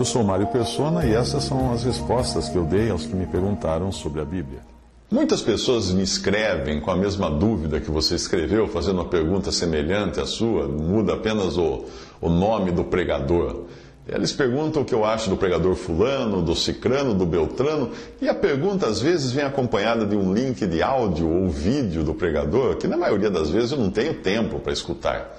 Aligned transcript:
Eu 0.00 0.04
sou 0.06 0.24
Mário 0.24 0.46
Persona 0.46 1.04
e 1.04 1.12
essas 1.12 1.44
são 1.44 1.74
as 1.74 1.84
respostas 1.84 2.48
que 2.48 2.56
eu 2.56 2.64
dei 2.64 2.88
aos 2.88 3.04
que 3.04 3.14
me 3.14 3.26
perguntaram 3.26 3.92
sobre 3.92 4.22
a 4.22 4.24
Bíblia. 4.24 4.60
Muitas 5.10 5.42
pessoas 5.42 5.92
me 5.92 6.02
escrevem 6.02 6.80
com 6.80 6.90
a 6.90 6.96
mesma 6.96 7.30
dúvida 7.30 7.78
que 7.80 7.90
você 7.90 8.14
escreveu, 8.14 8.66
fazendo 8.66 8.94
uma 8.94 9.10
pergunta 9.10 9.52
semelhante 9.52 10.18
à 10.18 10.24
sua, 10.24 10.66
muda 10.66 11.12
apenas 11.12 11.58
o, 11.58 11.84
o 12.18 12.30
nome 12.30 12.70
do 12.70 12.82
pregador. 12.82 13.64
Eles 14.08 14.32
perguntam 14.32 14.80
o 14.80 14.86
que 14.86 14.94
eu 14.94 15.04
acho 15.04 15.28
do 15.28 15.36
pregador 15.36 15.74
fulano, 15.74 16.40
do 16.40 16.56
cicrano, 16.56 17.12
do 17.12 17.26
beltrano, 17.26 17.90
e 18.22 18.26
a 18.26 18.32
pergunta 18.32 18.86
às 18.86 19.02
vezes 19.02 19.32
vem 19.32 19.44
acompanhada 19.44 20.06
de 20.06 20.16
um 20.16 20.32
link 20.32 20.66
de 20.66 20.82
áudio 20.82 21.28
ou 21.28 21.50
vídeo 21.50 22.02
do 22.02 22.14
pregador, 22.14 22.76
que 22.76 22.88
na 22.88 22.96
maioria 22.96 23.28
das 23.28 23.50
vezes 23.50 23.72
eu 23.72 23.78
não 23.78 23.90
tenho 23.90 24.14
tempo 24.14 24.60
para 24.60 24.72
escutar. 24.72 25.30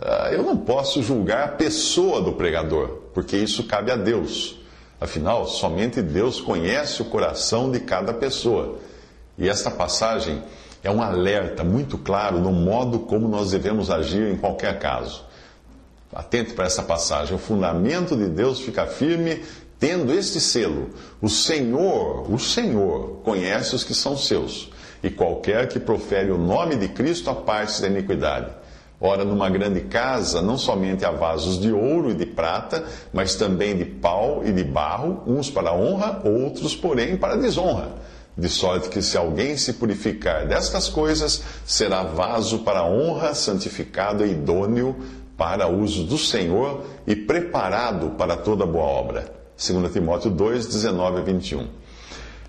Ah, 0.00 0.28
eu 0.30 0.42
não 0.42 0.56
posso 0.56 1.02
julgar 1.02 1.44
a 1.44 1.48
pessoa 1.48 2.20
do 2.20 2.32
pregador, 2.32 3.00
porque 3.14 3.36
isso 3.36 3.64
cabe 3.64 3.90
a 3.90 3.96
Deus. 3.96 4.58
Afinal, 5.00 5.46
somente 5.46 6.00
Deus 6.02 6.40
conhece 6.40 7.02
o 7.02 7.06
coração 7.06 7.70
de 7.70 7.80
cada 7.80 8.12
pessoa. 8.12 8.78
E 9.38 9.48
esta 9.48 9.70
passagem 9.70 10.42
é 10.82 10.90
um 10.90 11.02
alerta 11.02 11.64
muito 11.64 11.98
claro 11.98 12.38
no 12.38 12.52
modo 12.52 13.00
como 13.00 13.28
nós 13.28 13.50
devemos 13.50 13.90
agir 13.90 14.32
em 14.32 14.36
qualquer 14.36 14.78
caso. 14.78 15.24
Atente 16.14 16.54
para 16.54 16.64
essa 16.64 16.82
passagem. 16.82 17.34
O 17.34 17.38
fundamento 17.38 18.16
de 18.16 18.26
Deus 18.28 18.60
fica 18.60 18.86
firme 18.86 19.42
tendo 19.78 20.12
este 20.12 20.40
selo. 20.40 20.90
O 21.20 21.28
Senhor, 21.28 22.32
o 22.32 22.38
Senhor, 22.38 23.20
conhece 23.22 23.74
os 23.74 23.84
que 23.84 23.94
são 23.94 24.16
seus. 24.16 24.70
E 25.02 25.10
qualquer 25.10 25.68
que 25.68 25.78
profere 25.78 26.30
o 26.30 26.38
nome 26.38 26.76
de 26.76 26.88
Cristo 26.88 27.28
aparte 27.28 27.82
da 27.82 27.88
iniquidade. 27.88 28.50
Ora, 29.00 29.24
numa 29.24 29.50
grande 29.50 29.82
casa, 29.82 30.40
não 30.40 30.56
somente 30.56 31.04
há 31.04 31.10
vasos 31.10 31.60
de 31.60 31.70
ouro 31.70 32.10
e 32.10 32.14
de 32.14 32.24
prata, 32.24 32.84
mas 33.12 33.34
também 33.34 33.76
de 33.76 33.84
pau 33.84 34.42
e 34.44 34.52
de 34.52 34.64
barro, 34.64 35.22
uns 35.26 35.50
para 35.50 35.74
honra, 35.74 36.22
outros, 36.24 36.74
porém, 36.74 37.16
para 37.16 37.36
desonra. 37.36 37.90
De 38.36 38.48
sorte 38.48 38.88
que, 38.88 39.02
se 39.02 39.16
alguém 39.16 39.56
se 39.56 39.74
purificar 39.74 40.46
destas 40.46 40.88
coisas, 40.88 41.42
será 41.66 42.02
vaso 42.02 42.60
para 42.60 42.84
honra, 42.84 43.34
santificado 43.34 44.24
e 44.24 44.32
idôneo 44.32 44.96
para 45.36 45.68
uso 45.68 46.04
do 46.04 46.16
Senhor 46.16 46.84
e 47.06 47.14
preparado 47.14 48.10
para 48.10 48.36
toda 48.36 48.64
boa 48.64 48.84
obra. 48.84 49.30
2 49.56 49.92
Timóteo 49.92 50.30
2, 50.30 50.66
19 50.66 51.18
a 51.18 51.22
21. 51.22 51.66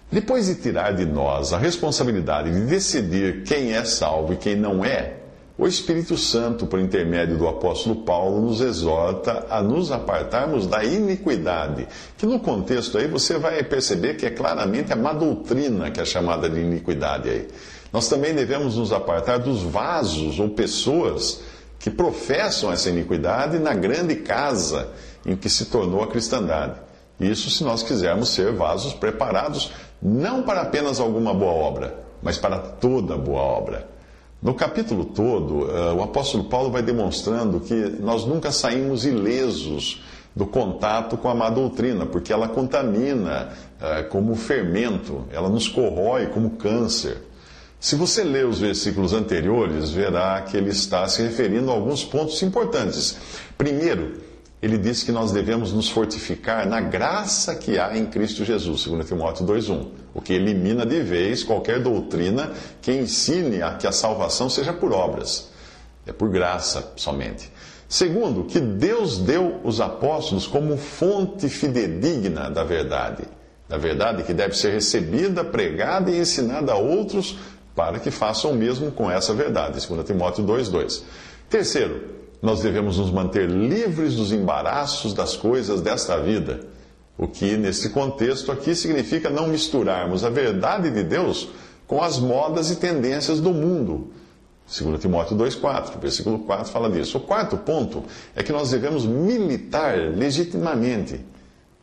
Depois 0.09 0.45
de 0.47 0.55
tirar 0.55 0.93
de 0.93 1.05
nós 1.05 1.51
a 1.51 1.57
responsabilidade 1.57 2.51
de 2.51 2.65
decidir 2.65 3.43
quem 3.43 3.73
é 3.73 3.83
salvo 3.83 4.33
e 4.33 4.37
quem 4.37 4.55
não 4.55 4.83
é, 4.83 5.16
o 5.57 5.65
Espírito 5.65 6.15
Santo, 6.15 6.67
por 6.67 6.79
intermédio 6.79 7.35
do 7.35 7.47
apóstolo 7.47 7.95
Paulo, 8.03 8.39
nos 8.41 8.61
exorta 8.61 9.47
a 9.49 9.61
nos 9.61 9.91
apartarmos 9.91 10.67
da 10.67 10.83
iniquidade, 10.83 11.87
que 12.15 12.27
no 12.27 12.39
contexto 12.39 12.97
aí 12.97 13.07
você 13.07 13.39
vai 13.39 13.63
perceber 13.63 14.13
que 14.15 14.25
é 14.27 14.29
claramente 14.29 14.93
a 14.93 14.95
má 14.95 15.13
doutrina 15.13 15.89
que 15.89 15.99
é 15.99 16.05
chamada 16.05 16.47
de 16.47 16.59
iniquidade 16.59 17.29
aí. 17.29 17.47
Nós 17.91 18.07
também 18.07 18.35
devemos 18.35 18.75
nos 18.75 18.91
apartar 18.91 19.39
dos 19.39 19.63
vasos 19.63 20.39
ou 20.39 20.49
pessoas 20.49 21.41
que 21.79 21.89
professam 21.89 22.71
essa 22.71 22.89
iniquidade 22.89 23.57
na 23.57 23.73
grande 23.73 24.17
casa 24.17 24.89
em 25.25 25.35
que 25.35 25.49
se 25.49 25.65
tornou 25.65 26.03
a 26.03 26.07
cristandade. 26.07 26.79
Isso 27.19 27.49
se 27.49 27.63
nós 27.63 27.81
quisermos 27.81 28.29
ser 28.29 28.53
vasos 28.53 28.93
preparados 28.93 29.71
não 29.99 30.43
para 30.43 30.61
apenas 30.61 30.99
alguma 30.99 31.33
boa 31.33 31.53
obra, 31.53 31.95
mas 32.21 32.37
para 32.37 32.59
toda 32.59 33.17
boa 33.17 33.41
obra. 33.41 33.96
No 34.41 34.53
capítulo 34.53 35.05
todo, 35.05 35.65
uh, 35.65 35.95
o 35.95 36.03
apóstolo 36.03 36.43
Paulo 36.43 36.69
vai 36.69 36.83
demonstrando 36.83 37.59
que 37.59 37.73
nós 37.99 38.25
nunca 38.25 38.51
saímos 38.51 39.03
ilesos 39.03 40.03
do 40.35 40.45
contato 40.45 41.17
com 41.17 41.27
a 41.27 41.33
má 41.33 41.49
doutrina, 41.49 42.05
porque 42.05 42.31
ela 42.31 42.47
contamina 42.47 43.49
uh, 43.81 44.07
como 44.09 44.35
fermento, 44.35 45.25
ela 45.31 45.49
nos 45.49 45.67
corrói 45.67 46.27
como 46.27 46.51
câncer. 46.51 47.17
Se 47.79 47.95
você 47.95 48.23
ler 48.23 48.45
os 48.45 48.59
versículos 48.59 49.13
anteriores, 49.13 49.91
verá 49.91 50.41
que 50.41 50.55
ele 50.55 50.69
está 50.69 51.07
se 51.07 51.21
referindo 51.23 51.71
a 51.71 51.73
alguns 51.73 52.03
pontos 52.03 52.41
importantes. 52.43 53.17
Primeiro, 53.57 54.13
ele 54.61 54.77
diz 54.77 55.03
que 55.03 55.11
nós 55.11 55.31
devemos 55.31 55.71
nos 55.71 55.87
fortificar 55.87 56.67
na 56.67 56.81
graça 56.81 57.55
que 57.55 57.77
há 57.77 57.95
em 57.95 58.07
Cristo 58.07 58.43
Jesus, 58.43 58.85
2 58.85 59.07
Timóteo 59.07 59.45
2,1, 59.45 59.87
o 60.15 60.21
que 60.21 60.33
elimina 60.33 60.85
de 60.85 60.99
vez 61.01 61.43
qualquer 61.43 61.79
doutrina 61.81 62.51
que 62.81 62.91
ensine 62.91 63.61
a 63.61 63.75
que 63.75 63.85
a 63.85 63.91
salvação 63.91 64.49
seja 64.49 64.73
por 64.73 64.91
obras. 64.91 65.49
É 66.07 66.11
por 66.11 66.29
graça 66.29 66.93
somente. 66.95 67.51
Segundo, 67.87 68.45
que 68.45 68.59
Deus 68.59 69.19
deu 69.19 69.61
os 69.63 69.79
apóstolos 69.79 70.47
como 70.47 70.75
fonte 70.75 71.47
fidedigna 71.47 72.49
da 72.49 72.63
verdade. 72.63 73.23
Da 73.69 73.77
verdade 73.77 74.23
que 74.23 74.33
deve 74.33 74.57
ser 74.57 74.73
recebida, 74.73 75.43
pregada 75.43 76.09
e 76.09 76.19
ensinada 76.19 76.71
a 76.71 76.77
outros 76.77 77.37
para 77.75 77.99
que 77.99 78.09
façam 78.09 78.51
o 78.51 78.55
mesmo 78.55 78.91
com 78.91 79.09
essa 79.11 79.33
verdade. 79.33 79.85
2 79.85 80.05
Timóteo 80.05 80.43
2,2. 80.43 81.03
Terceiro, 81.49 82.01
nós 82.41 82.61
devemos 82.61 82.97
nos 82.97 83.11
manter 83.11 83.49
livres 83.49 84.15
dos 84.15 84.31
embaraços 84.31 85.13
das 85.13 85.35
coisas 85.35 85.81
desta 85.81 86.17
vida. 86.17 86.61
O 87.17 87.27
que, 87.27 87.57
nesse 87.57 87.89
contexto 87.89 88.51
aqui, 88.51 88.75
significa 88.75 89.29
não 89.29 89.47
misturarmos 89.47 90.23
a 90.23 90.29
verdade 90.29 90.91
de 90.91 91.03
Deus 91.03 91.49
com 91.87 92.01
as 92.01 92.19
modas 92.19 92.69
e 92.69 92.75
tendências 92.75 93.39
do 93.39 93.51
mundo. 93.51 94.11
2 94.67 94.99
Timóteo 94.99 95.35
2,4, 95.35 95.99
versículo 95.99 96.39
4 96.39 96.71
fala 96.71 96.89
disso. 96.91 97.17
O 97.17 97.21
quarto 97.21 97.57
ponto 97.57 98.03
é 98.35 98.43
que 98.43 98.51
nós 98.51 98.69
devemos 98.69 99.05
militar 99.05 99.97
legitimamente. 99.97 101.19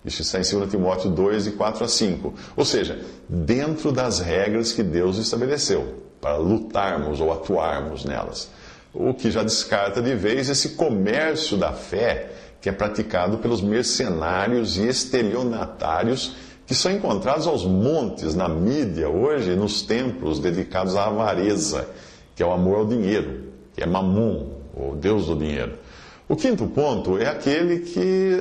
Isso 0.05 0.23
está 0.23 0.39
em 0.39 0.43
2 0.43 0.71
Timóteo 0.71 1.11
2, 1.11 1.45
de 1.45 1.53
4 1.53 1.85
a 1.85 1.89
5. 1.89 2.35
Ou 2.55 2.65
seja, 2.65 3.01
dentro 3.29 3.91
das 3.91 4.21
regras 4.21 4.71
que 4.71 4.83
Deus 4.83 5.17
estabeleceu, 5.17 6.05
para 6.21 6.37
lutarmos 6.37 7.21
ou 7.21 7.33
atuarmos 7.33 8.05
nelas 8.05 8.51
o 8.94 9.12
que 9.12 9.31
já 9.31 9.43
descarta 9.43 10.00
de 10.00 10.15
vez 10.15 10.49
esse 10.49 10.71
comércio 10.71 11.56
da 11.56 11.72
fé 11.72 12.31
que 12.60 12.69
é 12.69 12.72
praticado 12.72 13.38
pelos 13.38 13.60
mercenários 13.60 14.78
e 14.78 14.87
estelionatários 14.87 16.37
que 16.66 16.75
são 16.75 16.91
encontrados 16.91 17.47
aos 17.47 17.65
montes 17.65 18.34
na 18.34 18.49
mídia 18.49 19.09
hoje, 19.09 19.55
nos 19.55 19.82
templos 19.82 20.38
dedicados 20.38 20.97
à 20.97 21.06
avareza, 21.06 21.87
que 22.34 22.43
é 22.43 22.47
o 22.47 22.53
amor 22.53 22.78
ao 22.78 22.87
dinheiro, 22.87 23.53
que 23.75 23.82
é 23.82 23.87
Mamon, 23.87 24.49
o 24.75 24.97
Deus 24.97 25.26
do 25.26 25.37
dinheiro. 25.37 25.75
O 26.26 26.34
quinto 26.37 26.66
ponto 26.66 27.19
é 27.19 27.26
aquele 27.26 27.81
que 27.81 28.38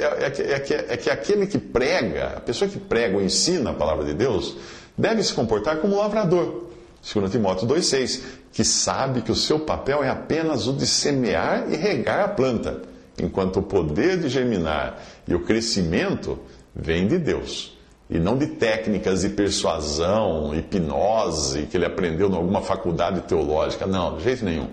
é, 0.00 0.24
é, 0.24 0.52
é, 0.52 0.94
é, 0.94 0.96
que 0.96 1.10
aquele 1.10 1.46
que 1.46 1.58
prega, 1.58 2.32
a 2.36 2.40
pessoa 2.40 2.68
que 2.68 2.78
prega 2.78 3.16
ou 3.16 3.22
ensina 3.22 3.70
a 3.70 3.74
palavra 3.74 4.06
de 4.06 4.14
Deus, 4.14 4.56
deve 4.96 5.22
se 5.22 5.34
comportar 5.34 5.76
como 5.78 5.96
um 5.96 5.98
lavrador. 5.98 6.64
2 7.02 7.30
Timóteo 7.30 7.68
2,6, 7.68 8.22
que 8.54 8.64
sabe 8.64 9.20
que 9.20 9.32
o 9.32 9.36
seu 9.36 9.58
papel 9.58 10.04
é 10.04 10.08
apenas 10.08 10.68
o 10.68 10.72
de 10.72 10.86
semear 10.86 11.66
e 11.68 11.76
regar 11.76 12.20
a 12.20 12.28
planta, 12.28 12.82
enquanto 13.20 13.58
o 13.58 13.62
poder 13.62 14.16
de 14.16 14.28
germinar 14.28 15.02
e 15.26 15.34
o 15.34 15.40
crescimento 15.40 16.38
vem 16.74 17.08
de 17.08 17.18
Deus, 17.18 17.76
e 18.08 18.16
não 18.16 18.38
de 18.38 18.46
técnicas 18.46 19.22
de 19.22 19.30
persuasão, 19.30 20.54
hipnose, 20.54 21.66
que 21.66 21.76
ele 21.76 21.84
aprendeu 21.84 22.30
em 22.30 22.34
alguma 22.36 22.62
faculdade 22.62 23.22
teológica. 23.22 23.86
Não, 23.86 24.18
de 24.18 24.22
jeito 24.22 24.44
nenhum. 24.44 24.68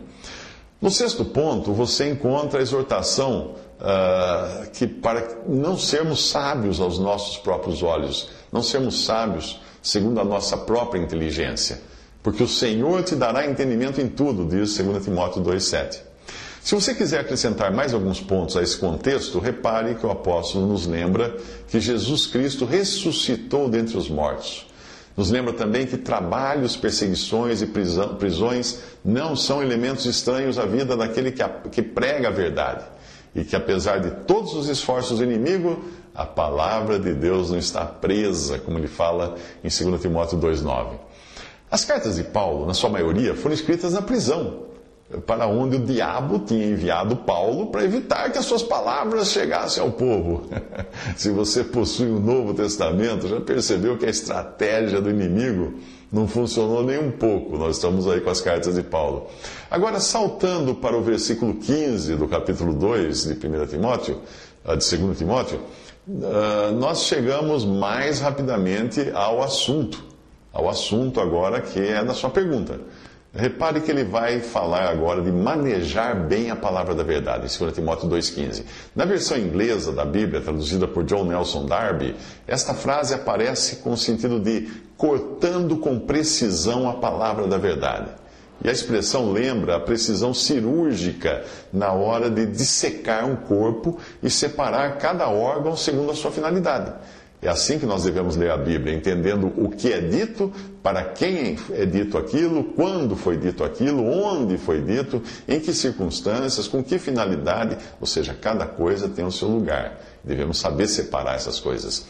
No 0.79 0.91
sexto 0.91 1.25
ponto, 1.25 1.73
você 1.73 2.07
encontra 2.07 2.59
a 2.59 2.61
exortação 2.61 3.55
uh, 3.79 4.69
que 4.73 4.85
para 4.85 5.39
não 5.47 5.75
sermos 5.75 6.29
sábios 6.29 6.79
aos 6.79 6.99
nossos 6.99 7.37
próprios 7.37 7.81
olhos, 7.81 8.29
não 8.51 8.61
sermos 8.61 9.05
sábios 9.05 9.59
segundo 9.81 10.19
a 10.19 10.23
nossa 10.23 10.55
própria 10.55 10.99
inteligência 10.99 11.81
porque 12.23 12.43
o 12.43 12.47
Senhor 12.47 13.03
te 13.03 13.15
dará 13.15 13.47
entendimento 13.47 13.99
em 13.99 14.07
tudo, 14.07 14.45
diz 14.45 14.77
2 14.77 15.03
Timóteo 15.03 15.41
2,7. 15.41 15.99
Se 16.61 16.75
você 16.75 16.93
quiser 16.93 17.21
acrescentar 17.21 17.73
mais 17.73 17.91
alguns 17.91 18.21
pontos 18.21 18.55
a 18.55 18.61
esse 18.61 18.77
contexto, 18.77 19.39
repare 19.39 19.95
que 19.95 20.05
o 20.05 20.11
apóstolo 20.11 20.67
nos 20.67 20.85
lembra 20.85 21.35
que 21.67 21.79
Jesus 21.79 22.27
Cristo 22.27 22.65
ressuscitou 22.65 23.67
dentre 23.67 23.97
os 23.97 24.07
mortos. 24.07 24.67
Nos 25.17 25.31
lembra 25.31 25.53
também 25.53 25.87
que 25.87 25.97
trabalhos, 25.97 26.77
perseguições 26.77 27.61
e 27.63 27.67
prisões 27.67 28.79
não 29.03 29.35
são 29.35 29.61
elementos 29.61 30.05
estranhos 30.05 30.59
à 30.59 30.65
vida 30.65 30.95
daquele 30.95 31.31
que, 31.31 31.43
que 31.71 31.81
prega 31.81 32.27
a 32.27 32.31
verdade. 32.31 32.85
E 33.33 33.43
que 33.43 33.55
apesar 33.55 33.99
de 33.99 34.11
todos 34.25 34.53
os 34.53 34.69
esforços 34.69 35.17
do 35.17 35.23
inimigo, 35.23 35.83
a 36.13 36.25
palavra 36.25 36.99
de 36.99 37.13
Deus 37.13 37.49
não 37.49 37.57
está 37.57 37.85
presa, 37.85 38.59
como 38.59 38.77
ele 38.77 38.87
fala 38.87 39.35
em 39.63 39.69
2 39.69 39.99
Timóteo 39.99 40.37
2,9. 40.37 41.10
As 41.71 41.85
cartas 41.85 42.17
de 42.17 42.23
Paulo, 42.25 42.65
na 42.65 42.73
sua 42.73 42.89
maioria, 42.89 43.33
foram 43.33 43.55
escritas 43.55 43.93
na 43.93 44.01
prisão, 44.01 44.63
para 45.25 45.47
onde 45.47 45.77
o 45.77 45.79
diabo 45.79 46.39
tinha 46.39 46.65
enviado 46.65 47.15
Paulo 47.15 47.67
para 47.67 47.85
evitar 47.85 48.29
que 48.29 48.37
as 48.37 48.43
suas 48.43 48.61
palavras 48.61 49.29
chegassem 49.29 49.81
ao 49.81 49.89
povo. 49.89 50.49
Se 51.15 51.31
você 51.31 51.63
possui 51.63 52.07
o 52.07 52.17
um 52.17 52.19
Novo 52.19 52.53
Testamento, 52.53 53.25
já 53.25 53.39
percebeu 53.39 53.97
que 53.97 54.05
a 54.05 54.09
estratégia 54.09 54.99
do 54.99 55.09
inimigo 55.09 55.75
não 56.11 56.27
funcionou 56.27 56.83
nem 56.83 56.99
um 56.99 57.09
pouco. 57.11 57.57
Nós 57.57 57.77
estamos 57.77 58.05
aí 58.05 58.19
com 58.19 58.29
as 58.29 58.41
cartas 58.41 58.75
de 58.75 58.83
Paulo. 58.83 59.27
Agora, 59.69 60.01
saltando 60.01 60.75
para 60.75 60.97
o 60.97 61.01
versículo 61.01 61.53
15 61.53 62.17
do 62.17 62.27
capítulo 62.27 62.73
2 62.73 63.23
de 63.23 63.47
1 63.47 63.67
Timóteo, 63.67 64.19
ah, 64.65 64.75
de 64.75 64.97
2 64.97 65.17
Timóteo, 65.17 65.61
ah, 66.21 66.71
nós 66.73 67.03
chegamos 67.03 67.63
mais 67.63 68.19
rapidamente 68.19 69.09
ao 69.13 69.41
assunto. 69.41 70.10
Ao 70.53 70.69
assunto 70.69 71.19
agora 71.21 71.61
que 71.61 71.79
é 71.79 72.03
da 72.03 72.13
sua 72.13 72.29
pergunta. 72.29 72.79
Repare 73.33 73.79
que 73.79 73.89
ele 73.89 74.03
vai 74.03 74.41
falar 74.41 74.89
agora 74.89 75.21
de 75.21 75.31
manejar 75.31 76.27
bem 76.27 76.51
a 76.51 76.55
palavra 76.55 76.93
da 76.93 77.01
verdade, 77.01 77.45
em 77.45 77.57
2 77.57 77.73
Timóteo 77.73 78.09
2,15. 78.09 78.63
Na 78.93 79.05
versão 79.05 79.37
inglesa 79.37 79.93
da 79.93 80.03
Bíblia, 80.03 80.41
traduzida 80.41 80.85
por 80.85 81.05
John 81.05 81.23
Nelson 81.23 81.65
Darby, 81.65 82.13
esta 82.45 82.73
frase 82.73 83.13
aparece 83.13 83.77
com 83.77 83.93
o 83.93 83.97
sentido 83.97 84.37
de 84.37 84.67
cortando 84.97 85.77
com 85.77 85.97
precisão 85.97 86.89
a 86.89 86.95
palavra 86.95 87.47
da 87.47 87.57
verdade. 87.57 88.09
E 88.63 88.69
a 88.69 88.71
expressão 88.71 89.31
lembra 89.31 89.77
a 89.77 89.79
precisão 89.79 90.33
cirúrgica 90.33 91.43
na 91.71 91.93
hora 91.93 92.29
de 92.29 92.45
dissecar 92.45 93.25
um 93.25 93.35
corpo 93.35 93.97
e 94.21 94.29
separar 94.29 94.97
cada 94.97 95.29
órgão 95.29 95.75
segundo 95.75 96.11
a 96.11 96.15
sua 96.15 96.31
finalidade. 96.31 96.93
É 97.41 97.49
assim 97.49 97.79
que 97.79 97.87
nós 97.87 98.03
devemos 98.03 98.35
ler 98.35 98.51
a 98.51 98.57
Bíblia, 98.57 98.93
entendendo 98.93 99.51
o 99.57 99.69
que 99.69 99.91
é 99.91 99.99
dito, 99.99 100.53
para 100.83 101.03
quem 101.03 101.57
é 101.71 101.85
dito 101.87 102.15
aquilo, 102.15 102.63
quando 102.63 103.15
foi 103.15 103.35
dito 103.35 103.63
aquilo, 103.63 104.05
onde 104.05 104.59
foi 104.59 104.79
dito, 104.79 105.23
em 105.47 105.59
que 105.59 105.73
circunstâncias, 105.73 106.67
com 106.67 106.83
que 106.83 106.99
finalidade, 106.99 107.77
ou 107.99 108.05
seja, 108.05 108.35
cada 108.39 108.67
coisa 108.67 109.09
tem 109.09 109.25
o 109.25 109.31
seu 109.31 109.47
lugar. 109.47 109.99
Devemos 110.23 110.59
saber 110.59 110.87
separar 110.87 111.35
essas 111.35 111.59
coisas. 111.59 112.05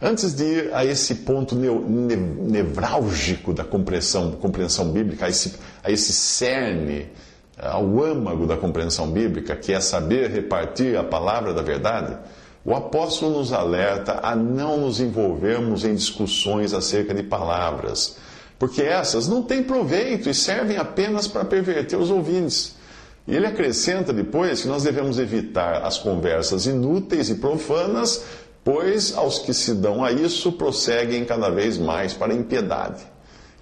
Antes 0.00 0.34
de 0.34 0.44
ir 0.44 0.74
a 0.74 0.84
esse 0.84 1.14
ponto 1.14 1.56
nevrálgico 1.56 3.54
da 3.54 3.64
compreensão, 3.64 4.32
compreensão 4.32 4.92
bíblica, 4.92 5.24
a 5.24 5.30
esse, 5.30 5.54
a 5.82 5.90
esse 5.90 6.12
cerne, 6.12 7.08
ao 7.58 8.04
âmago 8.04 8.46
da 8.46 8.58
compreensão 8.58 9.10
bíblica, 9.10 9.56
que 9.56 9.72
é 9.72 9.80
saber 9.80 10.30
repartir 10.30 10.98
a 10.98 11.02
palavra 11.02 11.54
da 11.54 11.62
verdade, 11.62 12.14
o 12.66 12.74
apóstolo 12.74 13.38
nos 13.38 13.52
alerta 13.52 14.18
a 14.20 14.34
não 14.34 14.76
nos 14.78 14.98
envolvermos 14.98 15.84
em 15.84 15.94
discussões 15.94 16.74
acerca 16.74 17.14
de 17.14 17.22
palavras, 17.22 18.16
porque 18.58 18.82
essas 18.82 19.28
não 19.28 19.40
têm 19.40 19.62
proveito 19.62 20.28
e 20.28 20.34
servem 20.34 20.76
apenas 20.76 21.28
para 21.28 21.44
perverter 21.44 21.96
os 21.96 22.10
ouvintes. 22.10 22.74
E 23.24 23.36
ele 23.36 23.46
acrescenta 23.46 24.12
depois 24.12 24.62
que 24.62 24.68
nós 24.68 24.82
devemos 24.82 25.16
evitar 25.16 25.84
as 25.84 25.96
conversas 25.96 26.66
inúteis 26.66 27.30
e 27.30 27.36
profanas, 27.36 28.24
pois 28.64 29.16
aos 29.16 29.38
que 29.38 29.54
se 29.54 29.72
dão 29.72 30.04
a 30.04 30.10
isso 30.10 30.50
prosseguem 30.50 31.24
cada 31.24 31.48
vez 31.48 31.78
mais 31.78 32.14
para 32.14 32.32
a 32.32 32.36
impiedade. 32.36 33.04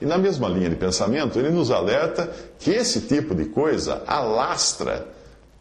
E 0.00 0.06
na 0.06 0.16
mesma 0.16 0.48
linha 0.48 0.70
de 0.70 0.76
pensamento, 0.76 1.38
ele 1.38 1.50
nos 1.50 1.70
alerta 1.70 2.32
que 2.58 2.70
esse 2.70 3.02
tipo 3.02 3.34
de 3.34 3.44
coisa 3.44 4.02
alastra 4.06 5.06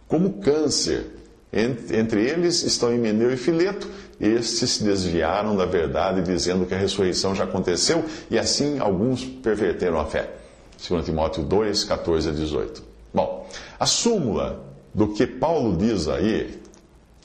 como 0.07 0.39
câncer 0.39 1.22
entre 1.53 2.27
eles 2.27 2.63
estão 2.63 2.93
Himeneu 2.93 3.31
e 3.31 3.37
Fileto. 3.37 3.87
Estes 4.19 4.71
se 4.71 4.83
desviaram 4.83 5.55
da 5.55 5.65
verdade, 5.65 6.21
dizendo 6.21 6.65
que 6.65 6.73
a 6.73 6.77
ressurreição 6.77 7.35
já 7.35 7.43
aconteceu, 7.43 8.03
e 8.29 8.39
assim 8.39 8.79
alguns 8.79 9.23
perverteram 9.23 9.99
a 9.99 10.05
fé. 10.05 10.29
2 10.87 11.05
Timóteo 11.05 11.43
2, 11.43 11.83
14 11.83 12.29
a 12.29 12.31
18. 12.31 12.83
Bom, 13.13 13.47
a 13.79 13.85
súmula 13.85 14.63
do 14.93 15.09
que 15.09 15.27
Paulo 15.27 15.77
diz 15.77 16.07
aí 16.07 16.59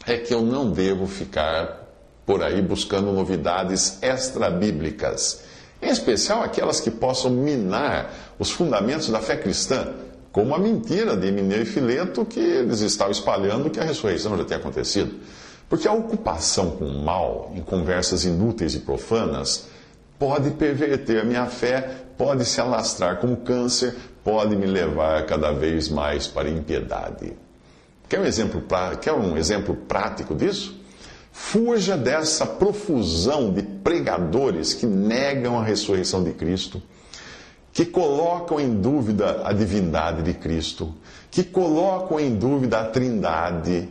é 0.07 0.17
que 0.17 0.33
eu 0.33 0.43
não 0.43 0.71
devo 0.71 1.07
ficar 1.07 1.87
por 2.27 2.43
aí 2.43 2.61
buscando 2.61 3.13
novidades 3.13 3.99
extra-bíblicas, 4.03 5.45
em 5.81 5.89
especial 5.89 6.43
aquelas 6.43 6.81
que 6.81 6.91
possam 6.91 7.31
minar 7.31 8.13
os 8.39 8.51
fundamentos 8.51 9.09
da 9.09 9.21
fé 9.21 9.37
cristã 9.37 9.95
como 10.39 10.55
a 10.55 10.59
mentira 10.61 11.17
de 11.17 11.27
Emineu 11.27 11.63
e 11.63 11.65
Fileto 11.65 12.25
que 12.25 12.39
eles 12.39 12.81
estavam 12.81 13.11
espalhando 13.11 13.69
que 13.71 13.81
a 13.81 13.83
ressurreição 13.83 14.39
já 14.39 14.45
tinha 14.45 14.61
acontecido. 14.61 15.17
Porque 15.69 15.89
a 15.89 15.93
ocupação 15.93 16.71
com 16.71 16.85
o 16.85 17.03
mal 17.03 17.51
em 17.57 17.61
conversas 17.61 18.25
inúteis 18.25 18.73
e 18.77 18.79
profanas 18.79 19.67
pode 20.17 20.53
perverter 20.53 21.23
a 21.23 21.25
minha 21.25 21.47
fé, 21.47 22.05
pode 22.17 22.45
se 22.45 22.61
alastrar 22.61 23.17
como 23.17 23.39
câncer, 23.39 23.97
pode 24.23 24.55
me 24.55 24.65
levar 24.65 25.27
cada 25.27 25.51
vez 25.51 25.89
mais 25.89 26.29
para 26.29 26.47
a 26.47 26.53
impiedade. 26.53 27.33
Quer 28.09 28.21
um 28.21 28.25
exemplo, 28.25 28.63
quer 29.01 29.15
um 29.15 29.37
exemplo 29.37 29.75
prático 29.75 30.37
disso? 30.37 30.81
Fuja 31.33 31.97
dessa 31.97 32.47
profusão 32.47 33.53
de 33.53 33.63
pregadores 33.63 34.73
que 34.73 34.87
negam 34.87 35.59
a 35.59 35.65
ressurreição 35.65 36.23
de 36.23 36.31
Cristo 36.31 36.81
que 37.79 37.87
colocam 37.87 38.59
em 38.59 38.75
dúvida 38.75 39.43
a 39.45 39.53
divindade 39.53 40.25
de 40.25 40.35
Cristo, 40.35 40.93
que 41.31 41.45
colocam 41.45 42.19
em 42.19 42.35
dúvida 42.35 42.81
a 42.81 42.85
trindade, 42.87 43.89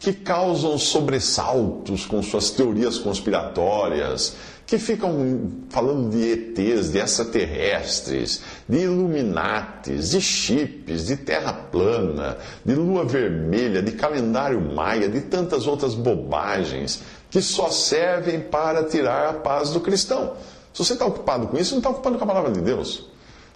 que 0.00 0.12
causam 0.12 0.76
sobressaltos 0.76 2.06
com 2.06 2.20
suas 2.24 2.50
teorias 2.50 2.98
conspiratórias, 2.98 4.34
que 4.66 4.78
ficam 4.78 5.48
falando 5.70 6.10
de 6.10 6.28
ETs, 6.28 6.90
de 6.90 6.98
extraterrestres, 6.98 8.42
de 8.68 8.78
iluminatis, 8.78 10.10
de 10.10 10.20
chips, 10.20 11.06
de 11.06 11.16
terra 11.16 11.52
plana, 11.52 12.36
de 12.64 12.74
lua 12.74 13.04
vermelha, 13.04 13.80
de 13.80 13.92
calendário 13.92 14.60
maia, 14.60 15.08
de 15.08 15.20
tantas 15.20 15.68
outras 15.68 15.94
bobagens 15.94 17.00
que 17.30 17.40
só 17.40 17.70
servem 17.70 18.40
para 18.40 18.82
tirar 18.82 19.28
a 19.28 19.32
paz 19.34 19.70
do 19.70 19.78
cristão. 19.78 20.34
Se 20.74 20.84
você 20.84 20.94
está 20.94 21.06
ocupado 21.06 21.46
com 21.46 21.56
isso, 21.56 21.70
não 21.70 21.78
está 21.78 21.88
ocupado 21.88 22.18
com 22.18 22.24
a 22.24 22.26
palavra 22.26 22.50
de 22.50 22.60
Deus. 22.60 23.06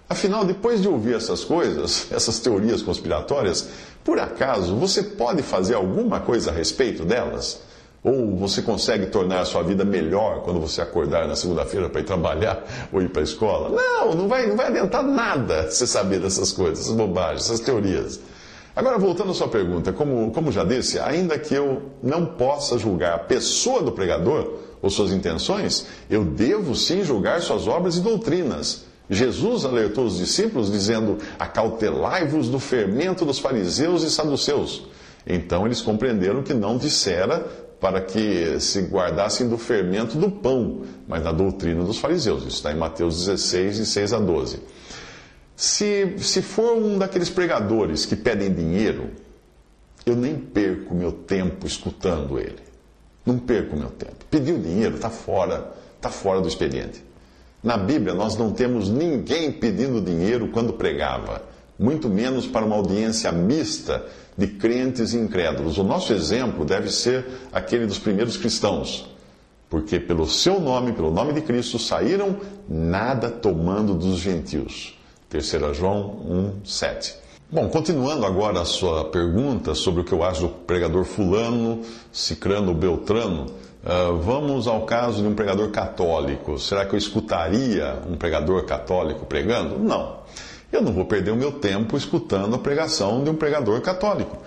Afinal, 0.09 0.45
depois 0.45 0.81
de 0.81 0.87
ouvir 0.87 1.15
essas 1.15 1.43
coisas, 1.43 2.07
essas 2.15 2.39
teorias 2.39 2.81
conspiratórias, 2.81 3.67
por 4.05 4.17
acaso 4.17 4.73
você 4.75 5.03
pode 5.03 5.43
fazer 5.43 5.75
alguma 5.75 6.21
coisa 6.21 6.49
a 6.49 6.53
respeito 6.53 7.03
delas? 7.03 7.59
Ou 8.01 8.37
você 8.37 8.61
consegue 8.61 9.07
tornar 9.07 9.41
a 9.41 9.45
sua 9.45 9.61
vida 9.61 9.83
melhor 9.83 10.41
quando 10.43 10.61
você 10.61 10.81
acordar 10.81 11.27
na 11.27 11.35
segunda-feira 11.35 11.89
para 11.89 11.99
ir 11.99 12.05
trabalhar 12.05 12.63
ou 12.93 13.01
ir 13.01 13.09
para 13.09 13.21
a 13.21 13.25
escola? 13.25 13.69
Não, 13.69 14.15
não 14.15 14.27
vai, 14.29 14.47
não 14.47 14.55
vai 14.55 14.67
adiantar 14.67 15.03
nada 15.03 15.63
você 15.69 15.85
saber 15.85 16.21
dessas 16.21 16.53
coisas, 16.53 16.85
essas 16.85 16.95
bobagens, 16.95 17.43
essas 17.43 17.59
teorias. 17.59 18.21
Agora, 18.73 18.97
voltando 18.97 19.31
à 19.31 19.33
sua 19.33 19.49
pergunta, 19.49 19.91
como, 19.91 20.31
como 20.31 20.53
já 20.53 20.63
disse, 20.63 20.97
ainda 20.99 21.37
que 21.37 21.53
eu 21.53 21.81
não 22.01 22.25
possa 22.25 22.77
julgar 22.77 23.15
a 23.15 23.19
pessoa 23.19 23.81
do 23.81 23.91
pregador, 23.91 24.53
ou 24.81 24.89
suas 24.89 25.11
intenções, 25.11 25.85
eu 26.09 26.23
devo 26.23 26.75
sim 26.75 27.03
julgar 27.03 27.41
suas 27.41 27.67
obras 27.67 27.97
e 27.97 28.01
doutrinas. 28.01 28.85
Jesus 29.09 29.65
alertou 29.65 30.05
os 30.05 30.17
discípulos 30.17 30.71
dizendo: 30.71 31.17
Acautelai-vos 31.37 32.47
do 32.47 32.59
fermento 32.59 33.25
dos 33.25 33.39
fariseus 33.39 34.03
e 34.03 34.11
saduceus. 34.11 34.87
Então 35.25 35.65
eles 35.65 35.81
compreenderam 35.81 36.43
que 36.43 36.53
não 36.53 36.77
dissera 36.77 37.39
para 37.79 38.01
que 38.01 38.59
se 38.59 38.81
guardassem 38.81 39.47
do 39.47 39.57
fermento 39.57 40.17
do 40.17 40.29
pão, 40.29 40.83
mas 41.07 41.23
da 41.23 41.31
doutrina 41.31 41.83
dos 41.83 41.97
fariseus. 41.97 42.41
Isso 42.41 42.57
está 42.57 42.71
em 42.71 42.77
Mateus 42.77 43.25
16, 43.25 43.77
de 43.77 43.85
6 43.85 44.13
a 44.13 44.19
12. 44.19 44.59
Se, 45.55 46.15
se 46.19 46.41
for 46.41 46.77
um 46.77 46.97
daqueles 46.97 47.29
pregadores 47.29 48.05
que 48.05 48.15
pedem 48.15 48.53
dinheiro, 48.53 49.09
eu 50.05 50.15
nem 50.15 50.35
perco 50.35 50.93
meu 50.93 51.11
tempo 51.11 51.65
escutando 51.65 52.37
ele. 52.39 52.68
Não 53.29 53.37
perco 53.37 53.77
meu 53.77 53.91
tempo. 53.91 54.25
Pediu 54.31 54.57
dinheiro, 54.57 54.95
está 54.95 55.11
fora, 55.11 55.71
está 55.95 56.09
fora 56.09 56.41
do 56.41 56.47
expediente. 56.47 57.03
Na 57.63 57.77
Bíblia, 57.77 58.15
nós 58.15 58.35
não 58.35 58.51
temos 58.51 58.89
ninguém 58.89 59.51
pedindo 59.51 60.01
dinheiro 60.01 60.47
quando 60.47 60.73
pregava, 60.73 61.43
muito 61.77 62.09
menos 62.09 62.47
para 62.47 62.65
uma 62.65 62.75
audiência 62.75 63.31
mista 63.31 64.03
de 64.35 64.47
crentes 64.47 65.13
e 65.13 65.17
incrédulos. 65.17 65.77
O 65.77 65.83
nosso 65.83 66.11
exemplo 66.11 66.65
deve 66.65 66.89
ser 66.89 67.23
aquele 67.51 67.85
dos 67.85 67.99
primeiros 67.99 68.35
cristãos, 68.35 69.07
porque 69.69 69.99
pelo 69.99 70.25
seu 70.25 70.59
nome, 70.59 70.93
pelo 70.93 71.11
nome 71.11 71.31
de 71.31 71.41
Cristo, 71.41 71.77
saíram 71.77 72.35
nada 72.67 73.29
tomando 73.29 73.93
dos 73.93 74.17
gentios. 74.17 74.97
3 75.29 75.77
João 75.77 76.55
1, 76.63 76.65
7. 76.65 77.15
Bom, 77.51 77.67
continuando 77.67 78.25
agora 78.25 78.61
a 78.61 78.65
sua 78.65 79.05
pergunta 79.05 79.73
sobre 79.73 80.01
o 80.01 80.03
que 80.03 80.11
eu 80.11 80.23
acho 80.23 80.41
do 80.41 80.49
pregador 80.49 81.03
fulano, 81.03 81.81
cicrano, 82.11 82.73
beltrano, 82.73 83.47
Uh, 83.81 84.17
vamos 84.17 84.67
ao 84.67 84.81
caso 84.81 85.21
de 85.21 85.27
um 85.27 85.33
pregador 85.33 85.69
católico. 85.69 86.59
Será 86.59 86.85
que 86.85 86.93
eu 86.93 86.97
escutaria 86.97 87.97
um 88.09 88.17
pregador 88.17 88.65
católico 88.65 89.25
pregando? 89.25 89.79
Não. 89.79 90.19
Eu 90.71 90.81
não 90.81 90.91
vou 90.91 91.05
perder 91.05 91.31
o 91.31 91.35
meu 91.35 91.53
tempo 91.53 91.95
escutando 91.95 92.55
a 92.55 92.59
pregação 92.59 93.23
de 93.23 93.29
um 93.29 93.35
pregador 93.35 93.79
católico. 93.79 94.37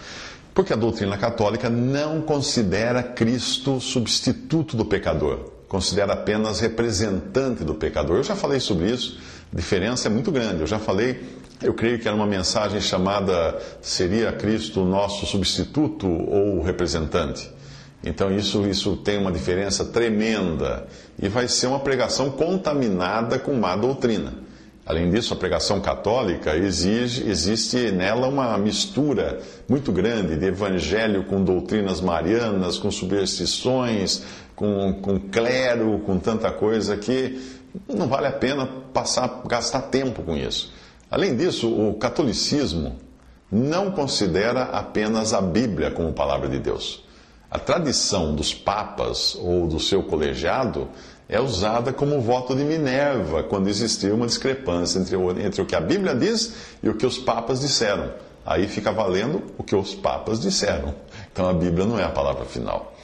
Porque 0.55 0.73
a 0.73 0.77
doutrina 0.77 1.17
católica 1.17 1.71
não 1.71 2.21
considera 2.21 3.03
Cristo 3.03 3.81
substituto 3.81 4.77
do 4.77 4.85
pecador, 4.85 5.51
considera 5.67 6.13
apenas 6.13 6.61
representante 6.61 7.65
do 7.65 7.75
pecador. 7.75 8.19
Eu 8.19 8.25
já 8.25 8.37
falei 8.37 8.61
sobre 8.61 8.91
isso, 8.91 9.19
a 9.51 9.57
diferença 9.57 10.09
é 10.09 10.11
muito 10.11 10.31
grande. 10.31 10.61
Eu 10.61 10.67
já 10.67 10.79
falei, 10.79 11.25
eu 11.63 11.75
creio 11.75 11.99
que 11.99 12.09
era 12.09 12.17
uma 12.17 12.27
mensagem 12.27 12.81
chamada 12.81 13.59
Seria 13.81 14.33
Cristo 14.33 14.85
nosso 14.85 15.27
substituto 15.27 16.07
ou 16.07 16.63
representante? 16.63 17.51
Então 18.05 18.37
isso, 18.37 18.67
isso 18.67 18.97
tem 18.97 19.19
uma 19.19 19.31
diferença 19.31 19.85
tremenda 19.85 20.87
e 21.21 21.29
vai 21.29 21.47
ser 21.47 21.69
uma 21.69 21.79
pregação 21.79 22.31
contaminada 22.31 23.39
com 23.39 23.55
má 23.55 23.77
doutrina. 23.77 24.35
Além 24.85 25.09
disso, 25.09 25.33
a 25.33 25.37
pregação 25.37 25.81
católica 25.81 26.57
exige, 26.57 27.29
existe 27.29 27.93
nela 27.93 28.27
uma 28.27 28.59
mistura 28.59 29.39
muito 29.69 29.93
grande 29.93 30.37
de 30.37 30.47
evangelho 30.47 31.23
com 31.25 31.45
doutrinas 31.45 32.01
marianas, 32.01 32.79
com 32.79 32.91
superstições, 32.91 34.25
com, 34.57 34.95
com 35.01 35.21
clero, 35.21 36.01
com 36.01 36.19
tanta 36.19 36.51
coisa 36.51 36.97
que 36.97 37.41
não 37.89 38.09
vale 38.09 38.27
a 38.27 38.33
pena 38.33 38.67
passar, 38.93 39.43
gastar 39.47 39.83
tempo 39.83 40.23
com 40.23 40.37
isso. 40.37 40.73
Além 41.13 41.37
disso, 41.37 41.69
o 41.69 41.93
catolicismo 41.93 42.97
não 43.51 43.91
considera 43.91 44.63
apenas 44.63 45.35
a 45.35 45.43
Bíblia 45.43 45.91
como 45.91 46.11
palavra 46.15 46.49
de 46.49 46.59
Deus. 46.59 47.05
A 47.51 47.59
tradição 47.59 48.35
dos 48.35 48.55
papas 48.55 49.35
ou 49.35 49.67
do 49.67 49.79
seu 49.79 50.03
colegiado 50.05 50.89
é 51.29 51.39
usada 51.39 51.93
como 51.93 52.19
voto 52.19 52.57
de 52.57 52.65
Minerva 52.65 53.43
quando 53.43 53.69
existia 53.69 54.15
uma 54.15 54.25
discrepância 54.25 54.99
entre 54.99 55.15
o, 55.15 55.31
entre 55.39 55.61
o 55.61 55.67
que 55.67 55.77
a 55.77 55.83
Bíblia 55.83 56.15
diz 56.15 56.55
e 56.83 56.89
o 56.89 56.95
que 56.95 57.05
os 57.05 57.19
papas 57.19 57.61
disseram. 57.61 58.11
Aí 58.43 58.67
fica 58.67 58.91
valendo 58.91 59.43
o 59.59 59.63
que 59.63 59.77
os 59.77 59.95
papas 59.95 60.41
disseram. 60.41 60.95
Então 61.31 61.47
a 61.47 61.53
Bíblia 61.53 61.85
não 61.85 61.99
é 61.99 62.05
a 62.05 62.11
palavra 62.11 62.47
final. 62.47 62.95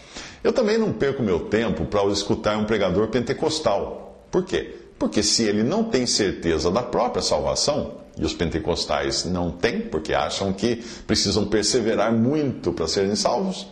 Eu 0.43 0.55
também 0.55 0.79
não 0.79 0.95
perco 0.95 1.23
meu 1.23 1.41
tempo 1.41 1.85
para 1.85 2.03
escutar 2.05 2.57
um 2.57 2.65
pregador 2.65 3.09
pentecostal. 3.09 4.25
Por 4.31 4.47
quê? 4.47 4.88
Porque 4.99 5.23
se 5.23 5.45
ele 5.45 5.62
não 5.62 5.85
tem 5.85 6.07
certeza 6.07 6.71
da 6.71 6.83
própria 6.83 7.23
salvação, 7.23 7.99
e 8.17 8.25
os 8.25 8.35
pentecostais 8.35 9.25
não 9.25 9.50
têm, 9.50 9.81
porque 9.81 10.12
acham 10.12 10.52
que 10.52 10.83
precisam 11.07 11.47
perseverar 11.47 12.12
muito 12.12 12.73
para 12.73 12.88
serem 12.88 13.14
salvos, 13.14 13.69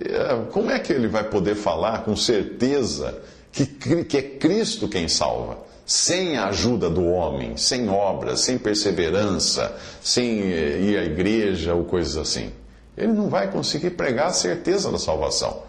é, 0.00 0.50
como 0.50 0.70
é 0.70 0.78
que 0.78 0.92
ele 0.92 1.06
vai 1.06 1.24
poder 1.28 1.54
falar 1.54 2.04
com 2.04 2.16
certeza 2.16 3.20
que, 3.52 3.66
que 4.04 4.16
é 4.16 4.22
Cristo 4.22 4.88
quem 4.88 5.06
salva? 5.06 5.58
Sem 5.84 6.38
a 6.38 6.46
ajuda 6.46 6.88
do 6.88 7.04
homem, 7.04 7.56
sem 7.56 7.88
obras, 7.88 8.40
sem 8.40 8.56
perseverança, 8.56 9.76
sem 10.00 10.40
eh, 10.40 10.80
ir 10.80 10.98
à 10.98 11.04
igreja 11.04 11.74
ou 11.74 11.84
coisas 11.84 12.16
assim. 12.16 12.50
Ele 12.96 13.12
não 13.12 13.28
vai 13.28 13.50
conseguir 13.50 13.90
pregar 13.90 14.28
a 14.28 14.32
certeza 14.32 14.90
da 14.90 14.98
salvação. 14.98 15.62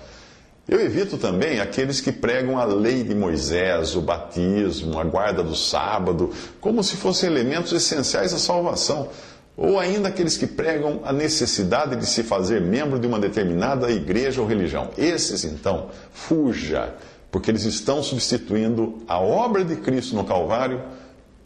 Eu 0.68 0.80
evito 0.80 1.18
também 1.18 1.60
aqueles 1.60 2.00
que 2.00 2.12
pregam 2.12 2.58
a 2.58 2.64
lei 2.64 3.04
de 3.04 3.14
Moisés, 3.14 3.96
o 3.98 4.02
batismo, 4.02 4.98
a 4.98 5.04
guarda 5.04 5.44
do 5.44 5.56
sábado, 5.56 6.32
como 6.62 6.82
se 6.82 6.96
fossem 6.96 7.30
elementos 7.30 7.74
essenciais 7.74 8.32
da 8.32 8.38
salvação. 8.38 9.10
Ou 9.58 9.78
ainda 9.78 10.08
aqueles 10.08 10.38
que 10.38 10.48
pregam 10.48 11.02
a 11.04 11.12
necessidade 11.12 11.98
de 11.98 12.06
se 12.06 12.24
fazer 12.24 12.62
membro 12.62 12.98
de 12.98 13.06
uma 13.06 13.20
determinada 13.20 13.92
igreja 13.92 14.42
ou 14.42 14.48
religião. 14.48 14.90
Esses, 14.98 15.44
então, 15.44 15.90
fuja, 16.14 16.96
porque 17.30 17.52
eles 17.52 17.66
estão 17.66 18.02
substituindo 18.02 19.04
a 19.06 19.20
obra 19.20 19.66
de 19.66 19.76
Cristo 19.76 20.16
no 20.16 20.24
Calvário 20.24 20.82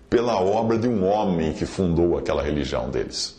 pela 0.10 0.40
obra 0.40 0.78
de 0.78 0.88
um 0.88 1.04
homem 1.04 1.54
que 1.54 1.66
fundou 1.66 2.18
aquela 2.18 2.44
religião 2.44 2.90
deles. 2.90 3.36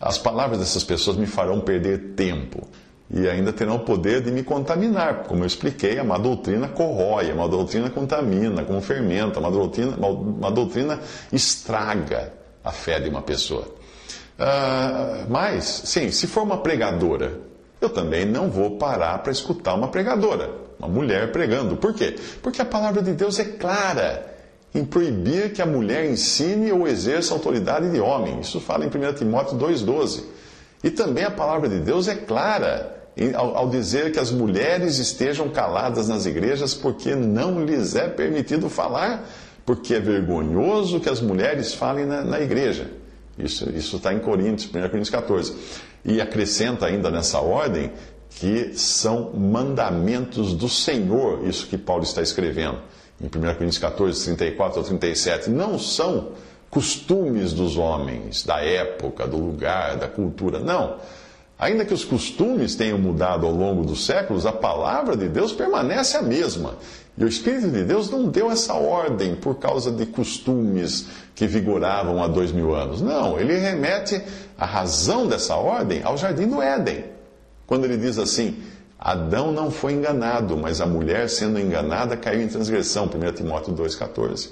As 0.00 0.16
palavras 0.16 0.60
dessas 0.60 0.84
pessoas 0.84 1.16
me 1.16 1.26
farão 1.26 1.60
perder 1.60 2.14
tempo 2.14 2.66
e 3.12 3.28
ainda 3.28 3.52
terão 3.52 3.76
o 3.76 3.80
poder 3.80 4.20
de 4.20 4.30
me 4.30 4.44
contaminar. 4.44 5.24
Como 5.24 5.42
eu 5.42 5.46
expliquei, 5.46 5.98
a 5.98 6.04
má 6.04 6.16
doutrina 6.16 6.68
corrói, 6.68 7.30
a 7.30 7.34
má 7.34 7.46
doutrina 7.48 7.90
contamina, 7.90 8.64
como 8.64 8.80
fermenta, 8.80 9.40
a 9.40 9.42
má 9.42 9.50
doutrina, 9.50 9.96
má 9.96 10.50
doutrina 10.50 11.00
estraga 11.32 12.32
a 12.62 12.70
fé 12.70 13.00
de 13.00 13.08
uma 13.08 13.20
pessoa. 13.20 13.64
Uh, 14.38 15.26
mas, 15.28 15.64
sim, 15.84 16.10
se 16.12 16.26
for 16.28 16.42
uma 16.42 16.58
pregadora, 16.58 17.40
eu 17.80 17.90
também 17.90 18.24
não 18.24 18.48
vou 18.48 18.78
parar 18.78 19.18
para 19.18 19.32
escutar 19.32 19.74
uma 19.74 19.88
pregadora, 19.88 20.50
uma 20.78 20.88
mulher 20.88 21.32
pregando. 21.32 21.76
Por 21.76 21.92
quê? 21.92 22.14
Porque 22.40 22.62
a 22.62 22.64
palavra 22.64 23.02
de 23.02 23.12
Deus 23.12 23.40
é 23.40 23.44
clara 23.44 24.26
em 24.72 24.84
proibir 24.84 25.52
que 25.52 25.60
a 25.60 25.66
mulher 25.66 26.08
ensine 26.08 26.70
ou 26.70 26.86
exerça 26.86 27.34
autoridade 27.34 27.90
de 27.90 27.98
homem. 27.98 28.38
Isso 28.38 28.60
fala 28.60 28.84
em 28.84 28.88
1 28.88 29.14
Timóteo 29.14 29.58
2,12. 29.58 30.22
E 30.84 30.90
também 30.90 31.24
a 31.24 31.30
palavra 31.30 31.68
de 31.68 31.80
Deus 31.80 32.06
é 32.06 32.14
clara 32.14 32.99
ao, 33.34 33.68
dizer 33.68 34.12
que 34.12 34.18
as 34.18 34.30
mulheres 34.30 34.98
estejam 34.98 35.48
caladas 35.48 36.08
nas 36.08 36.26
igrejas 36.26 36.74
porque 36.74 37.14
não 37.14 37.64
lhes 37.64 37.94
é 37.94 38.08
permitido 38.08 38.70
falar, 38.70 39.28
porque 39.64 39.94
é 39.94 40.00
vergonhoso 40.00 41.00
que 41.00 41.08
as 41.08 41.20
mulheres 41.20 41.74
falem 41.74 42.06
na, 42.06 42.24
na 42.24 42.40
igreja. 42.40 42.90
Isso 43.38 43.96
está 43.96 44.12
em 44.12 44.18
Coríntios, 44.18 44.68
1 44.68 44.72
Coríntios 44.88 45.10
14. 45.10 45.54
E 46.04 46.20
acrescenta 46.20 46.86
ainda 46.86 47.10
nessa 47.10 47.40
ordem 47.40 47.92
que 48.30 48.72
são 48.74 49.32
mandamentos 49.34 50.54
do 50.54 50.68
Senhor, 50.68 51.46
isso 51.46 51.66
que 51.66 51.76
Paulo 51.76 52.04
está 52.04 52.22
escrevendo 52.22 52.78
em 53.20 53.26
1 53.26 53.30
Coríntios 53.30 53.78
14, 53.78 54.24
34 54.24 54.78
ao 54.78 54.84
37. 54.84 55.50
Não 55.50 55.78
são 55.78 56.32
costumes 56.70 57.52
dos 57.52 57.76
homens, 57.76 58.44
da 58.44 58.60
época, 58.60 59.26
do 59.26 59.36
lugar, 59.36 59.96
da 59.96 60.08
cultura. 60.08 60.58
Não. 60.58 60.96
Ainda 61.60 61.84
que 61.84 61.92
os 61.92 62.06
costumes 62.06 62.74
tenham 62.74 62.96
mudado 62.96 63.44
ao 63.44 63.52
longo 63.52 63.84
dos 63.84 64.06
séculos, 64.06 64.46
a 64.46 64.52
palavra 64.52 65.14
de 65.14 65.28
Deus 65.28 65.52
permanece 65.52 66.16
a 66.16 66.22
mesma. 66.22 66.76
E 67.18 67.22
o 67.22 67.28
Espírito 67.28 67.68
de 67.68 67.84
Deus 67.84 68.08
não 68.08 68.24
deu 68.30 68.50
essa 68.50 68.72
ordem 68.72 69.34
por 69.34 69.56
causa 69.56 69.92
de 69.92 70.06
costumes 70.06 71.08
que 71.34 71.46
vigoravam 71.46 72.22
há 72.22 72.28
dois 72.28 72.50
mil 72.50 72.74
anos. 72.74 73.02
Não, 73.02 73.38
ele 73.38 73.58
remete 73.58 74.22
a 74.56 74.64
razão 74.64 75.26
dessa 75.26 75.54
ordem 75.54 76.02
ao 76.02 76.16
jardim 76.16 76.48
do 76.48 76.62
Éden. 76.62 77.04
Quando 77.66 77.84
ele 77.84 77.98
diz 77.98 78.18
assim: 78.18 78.56
Adão 78.98 79.52
não 79.52 79.70
foi 79.70 79.92
enganado, 79.92 80.56
mas 80.56 80.80
a 80.80 80.86
mulher, 80.86 81.28
sendo 81.28 81.60
enganada, 81.60 82.16
caiu 82.16 82.40
em 82.40 82.48
transgressão. 82.48 83.04
1 83.04 83.32
Timóteo 83.34 83.74
2,14. 83.74 84.48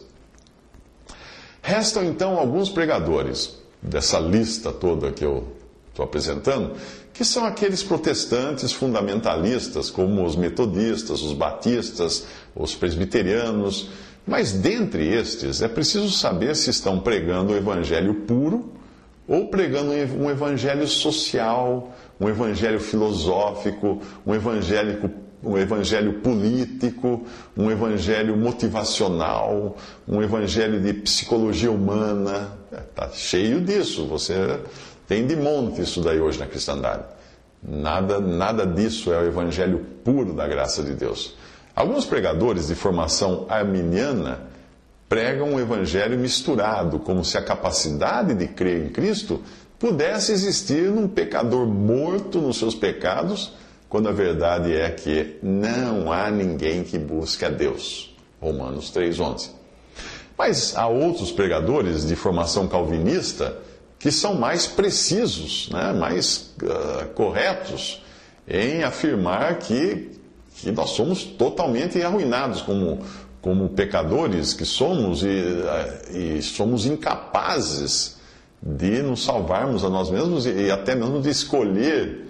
Restam 1.62 2.04
então 2.04 2.38
alguns 2.38 2.68
pregadores 2.68 3.56
dessa 3.80 4.18
lista 4.18 4.70
toda 4.70 5.10
que 5.10 5.24
eu 5.24 5.56
estou 5.98 6.04
apresentando, 6.04 6.72
que 7.12 7.24
são 7.24 7.44
aqueles 7.44 7.82
protestantes 7.82 8.72
fundamentalistas, 8.72 9.90
como 9.90 10.24
os 10.24 10.36
metodistas, 10.36 11.22
os 11.22 11.32
batistas, 11.32 12.26
os 12.54 12.74
presbiterianos. 12.74 13.90
Mas 14.24 14.52
dentre 14.52 15.08
estes, 15.08 15.60
é 15.60 15.66
preciso 15.68 16.10
saber 16.10 16.54
se 16.54 16.70
estão 16.70 17.00
pregando 17.00 17.52
o 17.52 17.56
evangelho 17.56 18.14
puro 18.14 18.72
ou 19.26 19.48
pregando 19.48 19.90
um 19.90 20.30
evangelho 20.30 20.86
social, 20.86 21.92
um 22.20 22.28
evangelho 22.28 22.78
filosófico, 22.78 24.00
um 24.24 24.34
evangelho, 24.34 25.10
um 25.42 25.58
evangelho 25.58 26.20
político, 26.20 27.24
um 27.56 27.70
evangelho 27.70 28.36
motivacional, 28.36 29.76
um 30.06 30.22
evangelho 30.22 30.80
de 30.80 30.92
psicologia 30.94 31.70
humana. 31.70 32.52
Está 32.72 33.10
cheio 33.10 33.60
disso. 33.60 34.06
Você 34.06 34.34
tem 35.08 35.26
de 35.26 35.34
monte 35.34 35.80
isso 35.80 36.02
daí 36.02 36.20
hoje 36.20 36.38
na 36.38 36.46
cristandade. 36.46 37.02
Nada, 37.62 38.20
nada 38.20 38.66
disso 38.66 39.12
é 39.12 39.18
o 39.18 39.26
evangelho 39.26 39.84
puro 40.04 40.34
da 40.34 40.46
graça 40.46 40.82
de 40.82 40.92
Deus. 40.92 41.34
Alguns 41.74 42.04
pregadores 42.04 42.68
de 42.68 42.74
formação 42.74 43.46
arminiana 43.48 44.42
pregam 45.08 45.54
um 45.54 45.58
evangelho 45.58 46.18
misturado, 46.18 46.98
como 46.98 47.24
se 47.24 47.38
a 47.38 47.42
capacidade 47.42 48.34
de 48.34 48.46
crer 48.46 48.84
em 48.84 48.90
Cristo 48.90 49.42
pudesse 49.78 50.30
existir 50.30 50.90
num 50.90 51.08
pecador 51.08 51.66
morto 51.66 52.40
nos 52.40 52.58
seus 52.58 52.74
pecados, 52.74 53.52
quando 53.88 54.08
a 54.08 54.12
verdade 54.12 54.74
é 54.74 54.90
que 54.90 55.38
não 55.42 56.12
há 56.12 56.30
ninguém 56.30 56.84
que 56.84 56.98
busque 56.98 57.44
a 57.44 57.48
Deus. 57.48 58.14
Romanos 58.40 58.90
3:11. 58.90 59.50
Mas 60.36 60.76
há 60.76 60.86
outros 60.86 61.32
pregadores 61.32 62.06
de 62.06 62.14
formação 62.14 62.68
calvinista 62.68 63.56
que 63.98 64.10
são 64.10 64.34
mais 64.34 64.66
precisos, 64.66 65.68
né, 65.70 65.92
mais 65.92 66.54
uh, 66.62 67.08
corretos 67.14 68.02
em 68.46 68.84
afirmar 68.84 69.58
que, 69.58 70.10
que 70.56 70.70
nós 70.70 70.90
somos 70.90 71.24
totalmente 71.24 72.00
arruinados 72.00 72.62
como, 72.62 73.00
como 73.42 73.68
pecadores 73.70 74.54
que 74.54 74.64
somos 74.64 75.22
e, 75.22 75.26
uh, 75.26 76.16
e 76.16 76.42
somos 76.42 76.86
incapazes 76.86 78.16
de 78.62 79.02
nos 79.02 79.24
salvarmos 79.24 79.84
a 79.84 79.90
nós 79.90 80.10
mesmos 80.10 80.46
e, 80.46 80.50
e 80.50 80.70
até 80.70 80.94
mesmo 80.94 81.20
de 81.20 81.30
escolher 81.30 82.28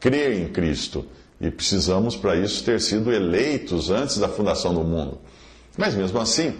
crer 0.00 0.38
em 0.38 0.48
Cristo. 0.48 1.06
E 1.40 1.50
precisamos, 1.50 2.14
para 2.16 2.36
isso, 2.36 2.62
ter 2.64 2.80
sido 2.80 3.12
eleitos 3.12 3.90
antes 3.90 4.18
da 4.18 4.28
fundação 4.28 4.72
do 4.74 4.82
mundo. 4.82 5.18
Mas 5.76 5.94
mesmo 5.94 6.18
assim, 6.20 6.54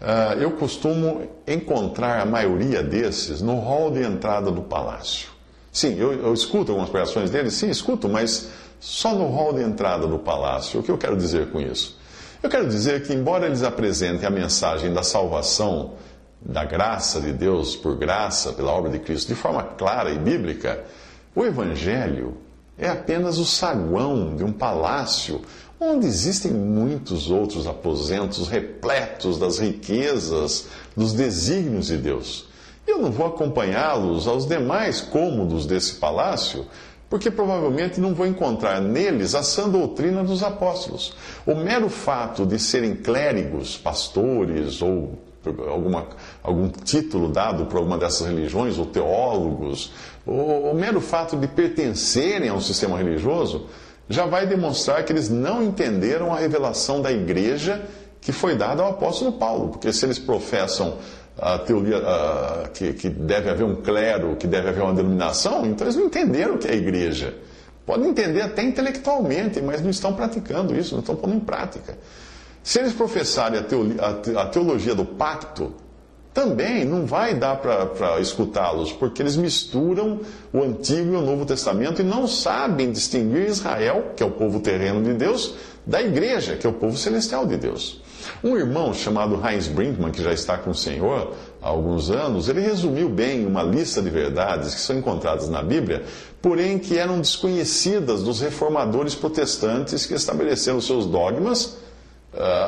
ah, 0.00 0.36
eu 0.38 0.52
costumo 0.52 1.28
encontrar 1.46 2.20
a 2.20 2.24
maioria 2.24 2.82
desses 2.82 3.40
no 3.40 3.58
hall 3.58 3.90
de 3.90 4.02
entrada 4.02 4.50
do 4.50 4.62
palácio. 4.62 5.28
Sim, 5.72 5.96
eu, 5.98 6.12
eu 6.12 6.32
escuto 6.32 6.72
algumas 6.72 6.90
pregações 6.90 7.30
deles, 7.30 7.54
sim, 7.54 7.68
escuto, 7.68 8.08
mas 8.08 8.48
só 8.80 9.14
no 9.14 9.28
hall 9.28 9.52
de 9.52 9.62
entrada 9.62 10.06
do 10.06 10.18
palácio. 10.18 10.80
O 10.80 10.82
que 10.82 10.90
eu 10.90 10.98
quero 10.98 11.16
dizer 11.16 11.50
com 11.50 11.60
isso? 11.60 11.98
Eu 12.42 12.48
quero 12.48 12.68
dizer 12.68 13.02
que, 13.02 13.12
embora 13.12 13.46
eles 13.46 13.62
apresentem 13.62 14.26
a 14.26 14.30
mensagem 14.30 14.92
da 14.92 15.02
salvação, 15.02 15.94
da 16.40 16.64
graça 16.64 17.20
de 17.20 17.32
Deus 17.32 17.74
por 17.74 17.96
graça, 17.96 18.52
pela 18.52 18.70
obra 18.70 18.90
de 18.90 19.00
Cristo, 19.00 19.28
de 19.28 19.34
forma 19.34 19.62
clara 19.62 20.10
e 20.10 20.18
bíblica, 20.18 20.84
o 21.34 21.44
Evangelho 21.44 22.36
é 22.78 22.88
apenas 22.88 23.38
o 23.38 23.44
saguão 23.44 24.36
de 24.36 24.44
um 24.44 24.52
palácio 24.52 25.42
onde 25.80 26.06
existem 26.06 26.52
muitos 26.52 27.30
outros 27.30 27.66
aposentos 27.66 28.48
repletos 28.48 29.38
das 29.38 29.58
riquezas, 29.58 30.66
dos 30.96 31.12
desígnios 31.12 31.86
de 31.86 31.96
Deus. 31.96 32.48
Eu 32.86 32.98
não 32.98 33.12
vou 33.12 33.26
acompanhá-los 33.26 34.26
aos 34.26 34.46
demais 34.46 35.00
cômodos 35.00 35.66
desse 35.66 35.94
palácio, 35.94 36.66
porque 37.08 37.30
provavelmente 37.30 38.00
não 38.00 38.14
vou 38.14 38.26
encontrar 38.26 38.80
neles 38.80 39.34
a 39.34 39.42
sã 39.42 39.68
doutrina 39.68 40.24
dos 40.24 40.42
apóstolos. 40.42 41.14
O 41.46 41.54
mero 41.54 41.88
fato 41.88 42.44
de 42.44 42.58
serem 42.58 42.96
clérigos, 42.96 43.76
pastores 43.76 44.82
ou 44.82 45.18
alguma, 45.70 46.06
algum 46.42 46.68
título 46.68 47.28
dado 47.28 47.66
por 47.66 47.78
alguma 47.78 47.96
dessas 47.96 48.26
religiões, 48.26 48.78
ou 48.78 48.86
teólogos, 48.86 49.92
o, 50.26 50.70
o 50.70 50.74
mero 50.74 51.00
fato 51.00 51.36
de 51.36 51.46
pertencerem 51.46 52.48
a 52.48 52.54
um 52.54 52.60
sistema 52.60 52.98
religioso, 52.98 53.66
já 54.08 54.26
vai 54.26 54.46
demonstrar 54.46 55.04
que 55.04 55.12
eles 55.12 55.28
não 55.28 55.62
entenderam 55.62 56.32
a 56.32 56.38
revelação 56.38 57.02
da 57.02 57.12
igreja 57.12 57.82
que 58.20 58.32
foi 58.32 58.56
dada 58.56 58.82
ao 58.82 58.90
apóstolo 58.90 59.32
Paulo, 59.32 59.68
porque 59.68 59.92
se 59.92 60.04
eles 60.04 60.18
professam 60.18 60.96
a 61.38 61.58
teoria 61.58 61.98
a, 61.98 62.68
que, 62.68 62.92
que 62.94 63.08
deve 63.08 63.48
haver 63.48 63.64
um 63.64 63.76
clero, 63.76 64.36
que 64.36 64.46
deve 64.46 64.68
haver 64.68 64.82
uma 64.82 64.94
denominação, 64.94 65.64
então 65.66 65.86
eles 65.86 65.96
não 65.96 66.06
entenderam 66.06 66.54
o 66.54 66.58
que 66.58 66.66
é 66.66 66.72
a 66.72 66.76
igreja. 66.76 67.34
Podem 67.86 68.10
entender 68.10 68.42
até 68.42 68.62
intelectualmente, 68.62 69.62
mas 69.62 69.80
não 69.80 69.90
estão 69.90 70.12
praticando 70.12 70.76
isso, 70.76 70.94
não 70.94 71.00
estão 71.00 71.16
pondo 71.16 71.36
em 71.36 71.40
prática. 71.40 71.96
Se 72.62 72.80
eles 72.80 72.92
professarem 72.92 73.60
a 74.36 74.46
teologia 74.46 74.94
do 74.94 75.04
pacto, 75.04 75.72
também 76.38 76.84
não 76.84 77.04
vai 77.04 77.34
dar 77.34 77.56
para 77.56 78.20
escutá-los, 78.20 78.92
porque 78.92 79.20
eles 79.20 79.34
misturam 79.34 80.20
o 80.52 80.62
Antigo 80.62 81.14
e 81.14 81.16
o 81.16 81.20
Novo 81.20 81.44
Testamento 81.44 82.00
e 82.00 82.04
não 82.04 82.28
sabem 82.28 82.92
distinguir 82.92 83.48
Israel, 83.48 84.12
que 84.14 84.22
é 84.22 84.26
o 84.26 84.30
povo 84.30 84.60
terreno 84.60 85.02
de 85.02 85.14
Deus, 85.14 85.54
da 85.84 86.00
igreja, 86.00 86.54
que 86.54 86.64
é 86.64 86.70
o 86.70 86.72
povo 86.72 86.96
celestial 86.96 87.44
de 87.44 87.56
Deus. 87.56 88.00
Um 88.44 88.56
irmão 88.56 88.94
chamado 88.94 89.40
Heinz 89.44 89.66
Brinkman, 89.66 90.12
que 90.12 90.22
já 90.22 90.32
está 90.32 90.56
com 90.56 90.70
o 90.70 90.74
Senhor 90.76 91.34
há 91.60 91.66
alguns 91.66 92.08
anos, 92.08 92.48
ele 92.48 92.60
resumiu 92.60 93.08
bem 93.08 93.44
uma 93.44 93.64
lista 93.64 94.00
de 94.00 94.08
verdades 94.08 94.76
que 94.76 94.80
são 94.80 94.96
encontradas 94.96 95.48
na 95.48 95.60
Bíblia, 95.60 96.04
porém 96.40 96.78
que 96.78 96.96
eram 96.96 97.20
desconhecidas 97.20 98.22
dos 98.22 98.40
reformadores 98.40 99.16
protestantes 99.16 100.06
que 100.06 100.14
estabeleceram 100.14 100.80
seus 100.80 101.04
dogmas 101.04 101.78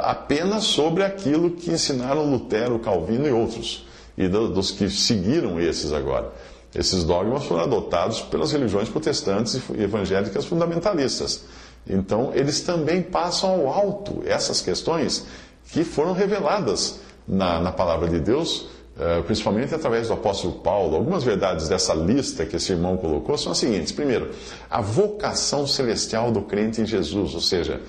apenas 0.03 0.65
sobre 0.65 1.05
aquilo 1.05 1.53
que 1.53 1.71
ensinaram 1.71 2.29
Lutero, 2.29 2.79
Calvino 2.79 3.27
e 3.27 3.31
outros, 3.31 3.87
e 4.19 4.27
do, 4.29 4.49
dos 4.49 4.71
que 4.71 4.91
seguiram 4.91 5.61
esses 5.61 5.93
agora. 5.93 6.33
Esses 6.75 7.05
dogmas 7.05 7.45
foram 7.45 7.63
adotados 7.63 8.21
pelas 8.21 8.53
religiões 8.53 8.89
protestantes 8.89 9.55
e 9.55 9.83
evangélicas 9.83 10.45
fundamentalistas. 10.45 11.45
Então, 11.89 12.31
eles 12.35 12.61
também 12.61 13.03
passam 13.03 13.51
ao 13.51 13.69
alto 13.69 14.23
essas 14.25 14.61
questões 14.61 15.27
que 15.73 15.83
foram 15.83 16.13
reveladas 16.13 17.01
na, 17.27 17.61
na 17.61 17.73
palavra 17.73 18.09
de 18.09 18.21
Deus, 18.21 18.69
uh, 18.97 19.23
principalmente 19.25 19.75
através 19.75 20.09
do 20.09 20.15
apóstolo 20.15 20.55
Paulo. 20.61 20.97
Algumas 20.97 21.25
verdades 21.25 21.69
dessa 21.69 21.95
lista 21.95 22.45
que 22.47 22.57
esse 22.57 22.73
irmão 22.73 22.97
colocou 22.97 23.37
são 23.37 23.53
as 23.53 23.59
seguintes: 23.59 23.93
primeiro, 23.93 24.31
a 24.69 24.81
vocação 24.81 25.67
celestial 25.67 26.31
do 26.31 26.43
crente 26.43 26.81
em 26.81 26.87
Jesus, 26.87 27.35
ou 27.35 27.41
seja, 27.41 27.81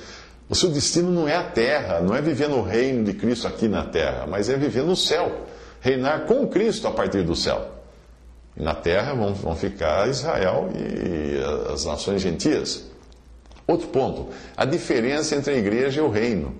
o 0.52 0.56
seu 0.56 0.70
destino 0.70 1.10
não 1.10 1.30
é 1.30 1.36
a 1.38 1.44
terra, 1.44 2.02
não 2.02 2.14
é 2.14 2.22
viver 2.22 2.50
no 2.50 2.62
reino 2.62 3.06
de 3.06 3.14
Cristo 3.14 3.48
aqui 3.48 3.70
na 3.70 3.86
terra, 3.86 4.28
mas 4.28 4.50
é 4.50 4.58
viver 4.58 4.84
no 4.84 4.98
céu, 4.98 5.46
reinar 5.80 6.26
com 6.26 6.46
Cristo 6.46 6.90
a 6.90 6.92
partir 6.92 7.24
do 7.24 7.34
céu. 7.38 7.72
E 8.58 8.62
na 8.62 8.76
terra 8.76 9.14
vão, 9.14 9.34
vão 9.34 9.56
ficar 9.56 10.10
Israel 10.10 10.70
e 10.76 11.72
as 11.72 11.86
nações 11.86 12.22
gentias. 12.22 12.84
Outro 13.66 13.88
ponto, 13.88 14.28
a 14.58 14.66
diferença 14.66 15.38
entre 15.38 15.54
a 15.54 15.58
igreja 15.58 16.02
e 16.02 16.04
o 16.04 16.10
reino. 16.10 16.54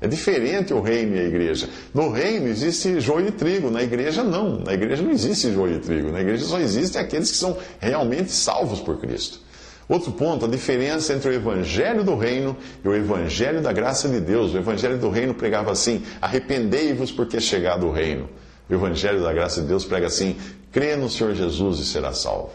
É 0.00 0.06
diferente 0.06 0.72
o 0.72 0.80
reino 0.80 1.16
e 1.16 1.18
a 1.18 1.24
igreja. 1.24 1.68
No 1.92 2.10
reino 2.12 2.46
existe 2.46 3.00
joio 3.00 3.26
e 3.28 3.32
trigo, 3.32 3.68
na 3.68 3.82
igreja 3.82 4.22
não. 4.22 4.60
Na 4.60 4.74
igreja 4.74 5.02
não 5.02 5.10
existe 5.10 5.52
joio 5.52 5.74
e 5.74 5.80
trigo. 5.80 6.12
Na 6.12 6.20
igreja 6.20 6.44
só 6.44 6.60
existem 6.60 7.02
aqueles 7.02 7.32
que 7.32 7.36
são 7.36 7.58
realmente 7.80 8.30
salvos 8.30 8.78
por 8.78 9.00
Cristo. 9.00 9.40
Outro 9.88 10.12
ponto, 10.12 10.46
a 10.46 10.48
diferença 10.48 11.12
entre 11.12 11.28
o 11.28 11.32
evangelho 11.32 12.02
do 12.02 12.16
reino 12.16 12.56
e 12.82 12.88
o 12.88 12.94
evangelho 12.94 13.60
da 13.60 13.72
graça 13.72 14.08
de 14.08 14.20
Deus. 14.20 14.54
O 14.54 14.58
evangelho 14.58 14.98
do 14.98 15.10
reino 15.10 15.34
pregava 15.34 15.70
assim: 15.70 16.02
arrependei-vos 16.20 17.12
porque 17.12 17.36
é 17.36 17.40
chegado 17.40 17.86
o 17.86 17.92
reino. 17.92 18.28
O 18.68 18.74
evangelho 18.74 19.22
da 19.22 19.32
graça 19.32 19.60
de 19.60 19.68
Deus 19.68 19.84
prega 19.84 20.06
assim: 20.06 20.36
crê 20.72 20.96
no 20.96 21.10
Senhor 21.10 21.34
Jesus 21.34 21.78
e 21.80 21.84
será 21.84 22.12
salvo. 22.12 22.52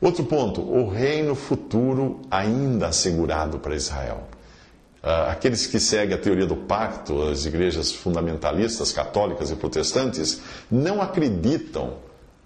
Outro 0.00 0.24
ponto, 0.24 0.60
o 0.60 0.88
reino 0.88 1.34
futuro 1.34 2.20
ainda 2.30 2.88
assegurado 2.88 3.58
para 3.58 3.74
Israel. 3.74 4.28
Ah, 5.02 5.30
aqueles 5.30 5.66
que 5.66 5.78
seguem 5.78 6.16
a 6.16 6.18
teoria 6.18 6.46
do 6.46 6.56
pacto, 6.56 7.22
as 7.28 7.46
igrejas 7.46 7.92
fundamentalistas, 7.92 8.90
católicas 8.90 9.52
e 9.52 9.54
protestantes, 9.56 10.40
não 10.68 11.00
acreditam 11.00 11.94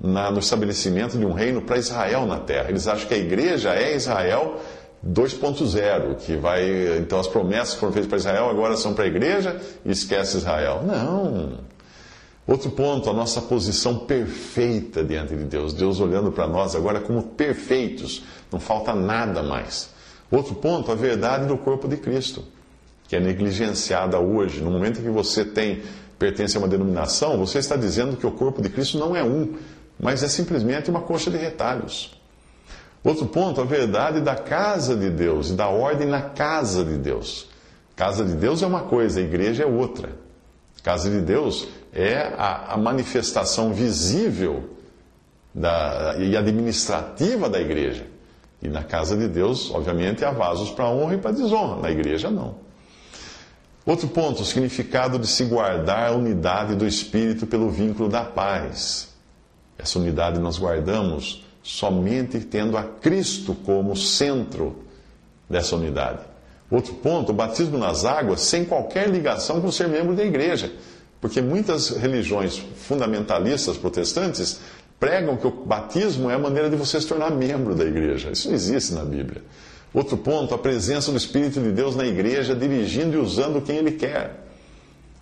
na, 0.01 0.31
no 0.31 0.39
estabelecimento 0.39 1.19
de 1.19 1.25
um 1.25 1.33
reino 1.33 1.61
para 1.61 1.77
Israel 1.77 2.27
na 2.27 2.39
terra. 2.39 2.71
Eles 2.71 2.89
acham 2.89 3.07
que 3.07 3.15
a 3.15 3.19
igreja 3.19 3.75
é 3.75 3.95
Israel 3.95 4.61
2.0, 5.07 6.17
que 6.17 6.37
vai. 6.37 6.99
Então 6.99 7.19
as 7.19 7.27
promessas 7.27 7.75
que 7.75 7.81
foram 7.81 7.93
feitas 7.93 8.09
para 8.09 8.19
Israel 8.19 8.49
agora 8.49 8.77
são 8.77 8.95
para 8.95 9.05
a 9.05 9.07
igreja 9.09 9.61
e 9.85 9.91
esquece 9.91 10.39
Israel. 10.39 10.83
Não. 10.87 11.71
Outro 12.47 12.71
ponto, 12.71 13.09
a 13.09 13.13
nossa 13.13 13.41
posição 13.43 13.99
perfeita 13.99 15.05
diante 15.05 15.37
de 15.37 15.45
Deus. 15.45 15.73
Deus 15.73 16.01
olhando 16.01 16.33
para 16.33 16.49
nós 16.49 16.75
agora 16.75 17.01
como 17.01 17.23
perfeitos, 17.23 18.25
não 18.51 18.59
falta 18.59 18.95
nada 18.95 19.43
mais. 19.43 19.91
Outro 20.31 20.55
ponto, 20.55 20.91
a 20.91 20.95
verdade 20.95 21.47
do 21.47 21.57
corpo 21.57 21.87
de 21.87 21.97
Cristo, 21.97 22.45
que 23.07 23.15
é 23.15 23.21
negligenciada 23.21 24.19
hoje. 24.19 24.61
No 24.61 24.71
momento 24.71 25.01
em 25.01 25.03
que 25.03 25.11
você 25.11 25.45
tem 25.45 25.83
pertence 26.19 26.57
a 26.57 26.61
uma 26.61 26.69
denominação, 26.69 27.39
você 27.39 27.59
está 27.59 27.77
dizendo 27.77 28.17
que 28.17 28.27
o 28.27 28.31
corpo 28.31 28.61
de 28.61 28.69
Cristo 28.69 28.99
não 28.99 29.15
é 29.15 29.23
um, 29.23 29.55
mas 30.01 30.23
é 30.23 30.29
simplesmente 30.29 30.91
uma 30.91 31.03
coxa 31.03 31.31
de 31.31 31.37
retalhos. 31.37 32.19
Outro 33.05 33.27
ponto, 33.27 33.61
a 33.61 33.65
verdade 33.65 34.21
da 34.21 34.35
casa 34.35 34.97
de 34.97 35.11
Deus 35.11 35.51
e 35.51 35.53
da 35.55 35.69
ordem 35.69 36.07
na 36.07 36.23
casa 36.23 36.85
de 36.85 36.97
Deus. 36.97 37.49
Casa 37.97 38.25
de 38.25 38.35
Deus 38.35 38.63
é 38.63 38.67
uma 38.67 38.83
coisa, 38.83 39.21
a 39.21 39.23
igreja 39.23 39.63
é 39.63 39.67
outra. 39.67 40.11
Casa 40.83 41.11
de 41.11 41.21
Deus 41.21 41.69
é 41.93 42.33
a, 42.37 42.75
a 42.75 42.77
manifestação 42.77 43.73
visível 43.73 44.71
da, 45.55 46.17
e 46.19 46.37
administrativa 46.37 47.49
da 47.49 47.61
igreja. 47.61 48.07
E 48.63 48.69
na 48.69 48.85
casa 48.85 49.17
de 49.17 49.29
Deus, 49.29 49.71
obviamente, 49.71 50.25
há 50.25 50.31
vasos 50.31 50.71
para 50.71 50.89
honra 50.89 51.15
e 51.15 51.19
para 51.19 51.33
desonra. 51.33 51.81
Na 51.81 51.91
igreja, 51.91 52.31
não. 52.31 52.57
Outro 53.85 54.09
ponto, 54.09 54.43
o 54.43 54.45
significado 54.45 55.19
de 55.19 55.27
se 55.27 55.45
guardar 55.45 56.11
a 56.11 56.15
unidade 56.15 56.75
do 56.75 56.87
Espírito 56.87 57.47
pelo 57.47 57.71
vínculo 57.71 58.09
da 58.09 58.23
paz. 58.23 59.09
Essa 59.83 59.99
unidade 59.99 60.39
nós 60.39 60.59
guardamos 60.59 61.43
somente 61.63 62.41
tendo 62.41 62.77
a 62.77 62.83
Cristo 62.83 63.55
como 63.55 63.97
centro 63.97 64.77
dessa 65.49 65.77
unidade. 65.77 66.21
Outro 66.71 66.95
ponto, 66.95 67.31
o 67.31 67.35
batismo 67.35 67.79
nas 67.79 68.05
águas 68.05 68.43
sem 68.43 68.65
qualquer 68.65 69.09
ligação 69.09 69.61
com 69.61 69.73
ser 69.73 69.89
membro 69.89 70.15
da 70.15 70.25
igreja. 70.25 70.73
Porque 71.21 71.41
muitas 71.41 71.91
religiões 71.91 72.63
fundamentalistas 72.77 73.77
protestantes 73.77 74.61
pregam 74.99 75.37
que 75.37 75.47
o 75.47 75.51
batismo 75.51 76.31
é 76.31 76.35
a 76.35 76.39
maneira 76.39 76.71
de 76.71 76.77
você 76.77 77.01
se 77.01 77.07
tornar 77.07 77.31
membro 77.31 77.75
da 77.75 77.85
igreja. 77.85 78.31
Isso 78.31 78.49
não 78.49 78.55
existe 78.55 78.93
na 78.93 79.05
Bíblia. 79.05 79.43
Outro 79.93 80.17
ponto, 80.17 80.55
a 80.55 80.59
presença 80.59 81.11
do 81.11 81.17
Espírito 81.17 81.61
de 81.61 81.73
Deus 81.73 81.97
na 81.97 82.07
igreja, 82.07 82.55
dirigindo 82.55 83.17
e 83.17 83.21
usando 83.21 83.61
quem 83.61 83.77
Ele 83.77 83.93
quer 83.93 84.50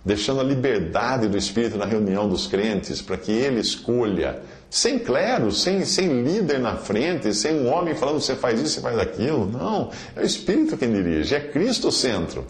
deixando 0.03 0.39
a 0.39 0.43
liberdade 0.43 1.27
do 1.27 1.37
Espírito 1.37 1.77
na 1.77 1.85
reunião 1.85 2.27
dos 2.27 2.47
crentes, 2.47 3.01
para 3.01 3.17
que 3.17 3.31
ele 3.31 3.59
escolha, 3.59 4.41
sem 4.69 4.99
clero, 4.99 5.51
sem, 5.51 5.83
sem 5.83 6.23
líder 6.23 6.59
na 6.59 6.75
frente, 6.75 7.33
sem 7.33 7.55
um 7.55 7.71
homem 7.71 7.95
falando 7.95 8.21
você 8.21 8.35
faz 8.35 8.61
isso, 8.61 8.75
você 8.75 8.81
faz 8.81 8.97
aquilo. 8.97 9.45
Não, 9.45 9.89
é 10.15 10.21
o 10.21 10.25
Espírito 10.25 10.77
quem 10.77 10.91
dirige, 10.91 11.35
é 11.35 11.39
Cristo 11.39 11.89
o 11.89 11.91
centro. 11.91 12.45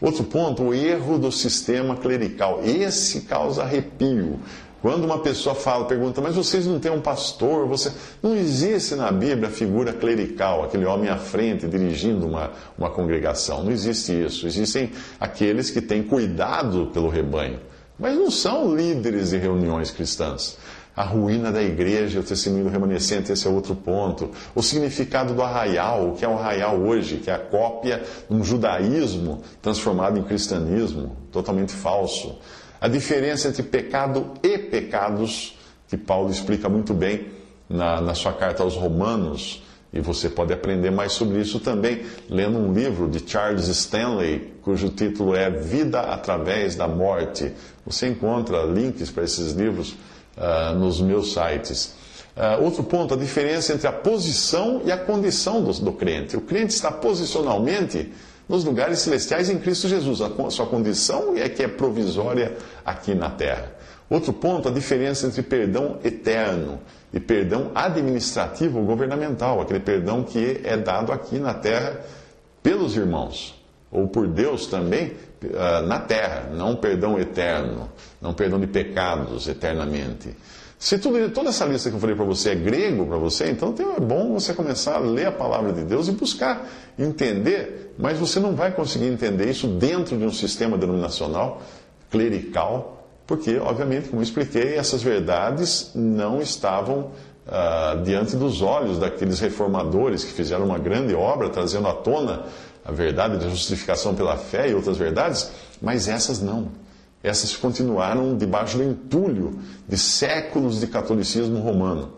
Outro 0.00 0.24
ponto, 0.24 0.64
o 0.64 0.74
erro 0.74 1.18
do 1.18 1.30
sistema 1.30 1.96
clerical. 1.96 2.60
Esse 2.64 3.22
causa 3.22 3.62
arrepio. 3.62 4.40
Quando 4.84 5.04
uma 5.04 5.18
pessoa 5.18 5.54
fala, 5.54 5.86
pergunta, 5.86 6.20
mas 6.20 6.34
vocês 6.34 6.66
não 6.66 6.78
têm 6.78 6.92
um 6.92 7.00
pastor? 7.00 7.66
Você... 7.66 7.90
Não 8.22 8.36
existe 8.36 8.94
na 8.94 9.10
Bíblia 9.10 9.48
a 9.48 9.50
figura 9.50 9.94
clerical, 9.94 10.62
aquele 10.62 10.84
homem 10.84 11.08
à 11.08 11.16
frente 11.16 11.66
dirigindo 11.66 12.26
uma, 12.26 12.52
uma 12.76 12.90
congregação. 12.90 13.64
Não 13.64 13.72
existe 13.72 14.12
isso. 14.12 14.46
Existem 14.46 14.92
aqueles 15.18 15.70
que 15.70 15.80
têm 15.80 16.02
cuidado 16.02 16.90
pelo 16.92 17.08
rebanho, 17.08 17.60
mas 17.98 18.14
não 18.14 18.30
são 18.30 18.76
líderes 18.76 19.30
de 19.30 19.38
reuniões 19.38 19.90
cristãs 19.90 20.58
a 20.96 21.02
ruína 21.02 21.50
da 21.50 21.62
igreja, 21.62 22.20
o 22.20 22.22
testemunho 22.22 22.68
remanescente, 22.68 23.32
esse 23.32 23.46
é 23.48 23.50
outro 23.50 23.74
ponto. 23.74 24.30
O 24.54 24.62
significado 24.62 25.34
do 25.34 25.42
arraial, 25.42 26.10
o 26.10 26.14
que 26.14 26.24
é 26.24 26.28
o 26.28 26.38
arraial 26.38 26.78
hoje, 26.78 27.16
que 27.16 27.28
é 27.28 27.34
a 27.34 27.38
cópia 27.38 28.00
de 28.30 28.36
um 28.36 28.44
judaísmo 28.44 29.42
transformado 29.60 30.18
em 30.18 30.22
cristianismo, 30.22 31.16
totalmente 31.32 31.72
falso. 31.72 32.38
A 32.84 32.88
diferença 32.88 33.48
entre 33.48 33.62
pecado 33.62 34.34
e 34.42 34.58
pecados, 34.58 35.56
que 35.88 35.96
Paulo 35.96 36.30
explica 36.30 36.68
muito 36.68 36.92
bem 36.92 37.28
na, 37.66 37.98
na 37.98 38.14
sua 38.14 38.34
carta 38.34 38.62
aos 38.62 38.74
Romanos, 38.76 39.62
e 39.90 40.02
você 40.02 40.28
pode 40.28 40.52
aprender 40.52 40.90
mais 40.90 41.12
sobre 41.12 41.40
isso 41.40 41.58
também 41.58 42.02
lendo 42.28 42.58
um 42.58 42.74
livro 42.74 43.08
de 43.08 43.26
Charles 43.26 43.68
Stanley, 43.68 44.52
cujo 44.60 44.90
título 44.90 45.34
é 45.34 45.48
Vida 45.48 45.98
através 45.98 46.76
da 46.76 46.86
Morte. 46.86 47.54
Você 47.86 48.06
encontra 48.06 48.64
links 48.64 49.10
para 49.10 49.24
esses 49.24 49.52
livros 49.52 49.96
uh, 50.36 50.74
nos 50.78 51.00
meus 51.00 51.32
sites. 51.32 51.94
Uh, 52.36 52.62
outro 52.62 52.84
ponto, 52.84 53.14
a 53.14 53.16
diferença 53.16 53.72
entre 53.72 53.86
a 53.86 53.92
posição 53.92 54.82
e 54.84 54.92
a 54.92 54.98
condição 54.98 55.64
do, 55.64 55.72
do, 55.72 55.92
crente. 55.92 56.36
O 56.36 56.42
crente 56.42 56.74
está 56.74 56.92
posicionalmente 56.92 58.12
nos 58.48 58.64
lugares 58.64 59.00
celestiais 59.00 59.48
em 59.48 59.58
Cristo 59.58 59.88
Jesus. 59.88 60.20
A 60.20 60.50
sua 60.50 60.66
condição 60.66 61.36
é 61.36 61.48
que 61.48 61.62
é 61.62 61.68
provisória 61.68 62.56
aqui 62.84 63.14
na 63.14 63.30
terra. 63.30 63.72
Outro 64.08 64.32
ponto, 64.32 64.68
a 64.68 64.72
diferença 64.72 65.26
entre 65.26 65.42
perdão 65.42 65.98
eterno 66.04 66.80
e 67.12 67.18
perdão 67.18 67.70
administrativo 67.74 68.82
governamental, 68.82 69.60
aquele 69.60 69.80
perdão 69.80 70.22
que 70.22 70.60
é 70.62 70.76
dado 70.76 71.10
aqui 71.10 71.38
na 71.38 71.54
terra 71.54 72.00
pelos 72.62 72.96
irmãos, 72.96 73.54
ou 73.90 74.08
por 74.08 74.26
Deus 74.26 74.66
também 74.66 75.12
uh, 75.42 75.86
na 75.86 76.00
terra, 76.00 76.50
não 76.52 76.76
perdão 76.76 77.18
eterno, 77.18 77.90
não 78.20 78.34
perdão 78.34 78.60
de 78.60 78.66
pecados 78.66 79.48
eternamente. 79.48 80.34
Se 80.84 80.98
tudo, 80.98 81.30
toda 81.30 81.48
essa 81.48 81.64
lista 81.64 81.88
que 81.88 81.96
eu 81.96 81.98
falei 81.98 82.14
para 82.14 82.26
você 82.26 82.50
é 82.50 82.54
grego 82.54 83.06
para 83.06 83.16
você, 83.16 83.50
então 83.50 83.74
é 83.96 83.98
bom 83.98 84.34
você 84.34 84.52
começar 84.52 84.96
a 84.96 84.98
ler 84.98 85.28
a 85.28 85.32
palavra 85.32 85.72
de 85.72 85.80
Deus 85.80 86.08
e 86.08 86.12
buscar 86.12 86.68
entender, 86.98 87.94
mas 87.98 88.18
você 88.18 88.38
não 88.38 88.54
vai 88.54 88.70
conseguir 88.70 89.06
entender 89.06 89.48
isso 89.48 89.66
dentro 89.66 90.14
de 90.14 90.26
um 90.26 90.30
sistema 90.30 90.76
denominacional 90.76 91.62
clerical, 92.10 93.08
porque, 93.26 93.56
obviamente, 93.56 94.10
como 94.10 94.20
eu 94.20 94.24
expliquei, 94.24 94.76
essas 94.76 95.02
verdades 95.02 95.90
não 95.94 96.42
estavam 96.42 97.12
uh, 97.46 98.02
diante 98.04 98.36
dos 98.36 98.60
olhos 98.60 98.98
daqueles 98.98 99.40
reformadores 99.40 100.22
que 100.22 100.32
fizeram 100.34 100.66
uma 100.66 100.78
grande 100.78 101.14
obra 101.14 101.48
trazendo 101.48 101.88
à 101.88 101.94
tona 101.94 102.44
a 102.84 102.92
verdade 102.92 103.38
da 103.38 103.48
justificação 103.48 104.14
pela 104.14 104.36
fé 104.36 104.68
e 104.68 104.74
outras 104.74 104.98
verdades, 104.98 105.50
mas 105.80 106.08
essas 106.08 106.42
não. 106.42 106.83
Essas 107.24 107.56
continuaram 107.56 108.36
debaixo 108.36 108.76
do 108.76 108.84
entulho 108.84 109.58
de 109.88 109.96
séculos 109.96 110.78
de 110.78 110.86
catolicismo 110.86 111.58
romano. 111.58 112.12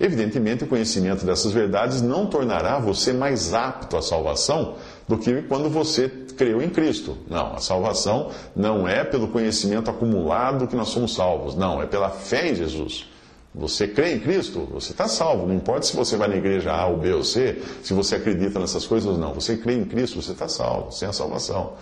Evidentemente, 0.00 0.64
o 0.64 0.66
conhecimento 0.66 1.26
dessas 1.26 1.52
verdades 1.52 2.00
não 2.00 2.26
tornará 2.26 2.78
você 2.78 3.12
mais 3.12 3.52
apto 3.52 3.94
à 3.94 4.00
salvação 4.00 4.76
do 5.06 5.18
que 5.18 5.42
quando 5.42 5.68
você 5.68 6.08
creu 6.08 6.62
em 6.62 6.70
Cristo. 6.70 7.18
Não, 7.28 7.54
a 7.54 7.58
salvação 7.58 8.30
não 8.56 8.88
é 8.88 9.04
pelo 9.04 9.28
conhecimento 9.28 9.90
acumulado 9.90 10.66
que 10.66 10.76
nós 10.76 10.88
somos 10.88 11.14
salvos. 11.14 11.54
Não, 11.54 11.82
é 11.82 11.86
pela 11.86 12.08
fé 12.08 12.50
em 12.50 12.54
Jesus. 12.54 13.06
Você 13.54 13.88
crê 13.88 14.14
em 14.14 14.20
Cristo, 14.20 14.68
você 14.72 14.92
está 14.92 15.08
salvo. 15.08 15.46
Não 15.46 15.54
importa 15.54 15.84
se 15.84 15.96
você 15.96 16.16
vai 16.16 16.28
na 16.28 16.36
igreja 16.36 16.72
A 16.72 16.86
ou 16.86 16.96
B 16.96 17.12
ou 17.12 17.24
C, 17.24 17.60
se 17.82 17.92
você 17.92 18.14
acredita 18.14 18.58
nessas 18.60 18.86
coisas 18.86 19.10
ou 19.10 19.18
não. 19.18 19.34
Você 19.34 19.56
crê 19.56 19.74
em 19.74 19.84
Cristo, 19.84 20.22
você 20.22 20.32
está 20.32 20.48
salvo, 20.48 20.92
sem 20.92 21.08
a 21.08 21.12
salvação. 21.12 21.72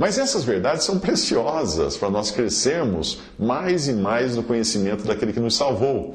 Mas 0.00 0.16
essas 0.16 0.44
verdades 0.44 0.84
são 0.84 0.98
preciosas 0.98 1.94
para 1.94 2.08
nós 2.08 2.30
crescermos 2.30 3.18
mais 3.38 3.86
e 3.86 3.92
mais 3.92 4.34
no 4.34 4.42
conhecimento 4.42 5.04
daquele 5.04 5.30
que 5.30 5.38
nos 5.38 5.54
salvou. 5.54 6.14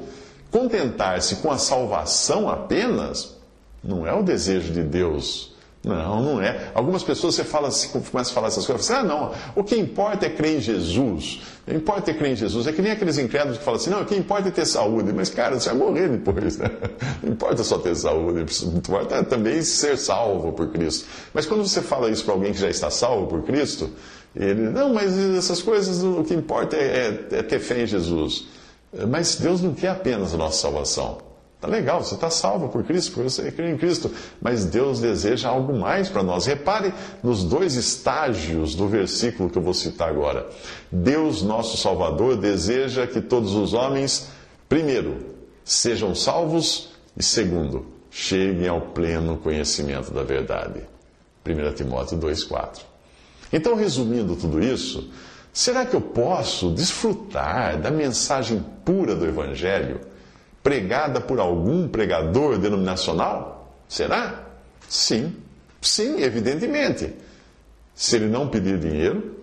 Contentar-se 0.50 1.36
com 1.36 1.52
a 1.52 1.56
salvação 1.56 2.48
apenas 2.48 3.36
não 3.84 4.04
é 4.04 4.12
o 4.12 4.24
desejo 4.24 4.72
de 4.72 4.82
Deus 4.82 5.54
não, 5.86 6.20
não 6.20 6.42
é. 6.42 6.72
Algumas 6.74 7.04
pessoas 7.04 7.36
você 7.36 7.44
fala 7.44 7.68
assim, 7.68 7.88
começa 7.88 8.32
a 8.32 8.34
falar 8.34 8.48
essas 8.48 8.66
coisas, 8.66 8.84
você 8.84 8.92
ah, 8.92 9.04
não, 9.04 9.32
o 9.54 9.62
que 9.62 9.76
importa 9.76 10.26
é 10.26 10.28
crer 10.28 10.56
em 10.56 10.60
Jesus. 10.60 11.42
O 11.64 11.70
que 11.70 11.76
importa 11.76 12.10
é 12.10 12.14
crer 12.14 12.32
em 12.32 12.36
Jesus. 12.36 12.66
É 12.66 12.72
que 12.72 12.82
nem 12.82 12.90
aqueles 12.90 13.18
incrédulos 13.18 13.58
que 13.58 13.64
falam 13.64 13.78
assim, 13.80 13.90
não, 13.90 14.02
o 14.02 14.04
que 14.04 14.16
importa 14.16 14.48
é 14.48 14.50
ter 14.50 14.66
saúde. 14.66 15.12
Mas, 15.12 15.30
cara, 15.30 15.60
você 15.60 15.68
vai 15.68 15.78
morrer 15.78 16.08
depois, 16.08 16.58
né? 16.58 16.68
Não 17.22 17.32
importa 17.32 17.62
só 17.62 17.78
ter 17.78 17.94
saúde, 17.94 18.44
importa 18.66 19.22
também 19.22 19.62
ser 19.62 19.96
salvo 19.96 20.52
por 20.52 20.72
Cristo. 20.72 21.06
Mas 21.32 21.46
quando 21.46 21.64
você 21.64 21.80
fala 21.80 22.10
isso 22.10 22.24
para 22.24 22.34
alguém 22.34 22.52
que 22.52 22.58
já 22.58 22.68
está 22.68 22.90
salvo 22.90 23.28
por 23.28 23.42
Cristo, 23.42 23.88
ele, 24.34 24.68
não, 24.68 24.92
mas 24.92 25.16
essas 25.16 25.62
coisas, 25.62 26.02
o 26.02 26.24
que 26.24 26.34
importa 26.34 26.76
é, 26.76 27.26
é, 27.30 27.38
é 27.38 27.42
ter 27.42 27.60
fé 27.60 27.84
em 27.84 27.86
Jesus. 27.86 28.48
Mas 29.08 29.36
Deus 29.36 29.62
não 29.62 29.72
quer 29.72 29.90
apenas 29.90 30.34
a 30.34 30.36
nossa 30.36 30.60
salvação. 30.60 31.18
Tá 31.66 31.72
legal, 31.72 32.02
você 32.02 32.14
está 32.14 32.30
salvo 32.30 32.68
por 32.68 32.84
Cristo, 32.84 33.12
porque 33.12 33.28
você 33.28 33.50
crê 33.50 33.72
em 33.72 33.76
Cristo. 33.76 34.08
Mas 34.40 34.64
Deus 34.64 35.00
deseja 35.00 35.48
algo 35.48 35.76
mais 35.76 36.08
para 36.08 36.22
nós. 36.22 36.46
Repare 36.46 36.94
nos 37.24 37.42
dois 37.42 37.74
estágios 37.74 38.76
do 38.76 38.86
versículo 38.86 39.50
que 39.50 39.58
eu 39.58 39.62
vou 39.62 39.74
citar 39.74 40.08
agora. 40.08 40.48
Deus, 40.92 41.42
nosso 41.42 41.76
Salvador, 41.76 42.36
deseja 42.36 43.04
que 43.04 43.20
todos 43.20 43.52
os 43.54 43.74
homens, 43.74 44.28
primeiro, 44.68 45.34
sejam 45.64 46.14
salvos 46.14 46.90
e, 47.16 47.22
segundo, 47.22 47.86
cheguem 48.12 48.68
ao 48.68 48.80
pleno 48.80 49.36
conhecimento 49.36 50.12
da 50.12 50.22
verdade. 50.22 50.82
1 51.44 51.74
Timóteo 51.74 52.16
2,4. 52.16 52.82
Então, 53.52 53.74
resumindo 53.74 54.36
tudo 54.36 54.62
isso, 54.62 55.10
será 55.52 55.84
que 55.84 55.96
eu 55.96 56.00
posso 56.00 56.70
desfrutar 56.70 57.80
da 57.80 57.90
mensagem 57.90 58.64
pura 58.84 59.16
do 59.16 59.26
Evangelho? 59.26 60.00
Pregada 60.66 61.20
por 61.20 61.38
algum 61.38 61.86
pregador 61.86 62.58
denominacional? 62.58 63.72
Será? 63.88 64.46
Sim, 64.88 65.32
sim, 65.80 66.20
evidentemente. 66.20 67.14
Se 67.94 68.16
ele 68.16 68.26
não 68.26 68.48
pedir 68.48 68.76
dinheiro, 68.76 69.36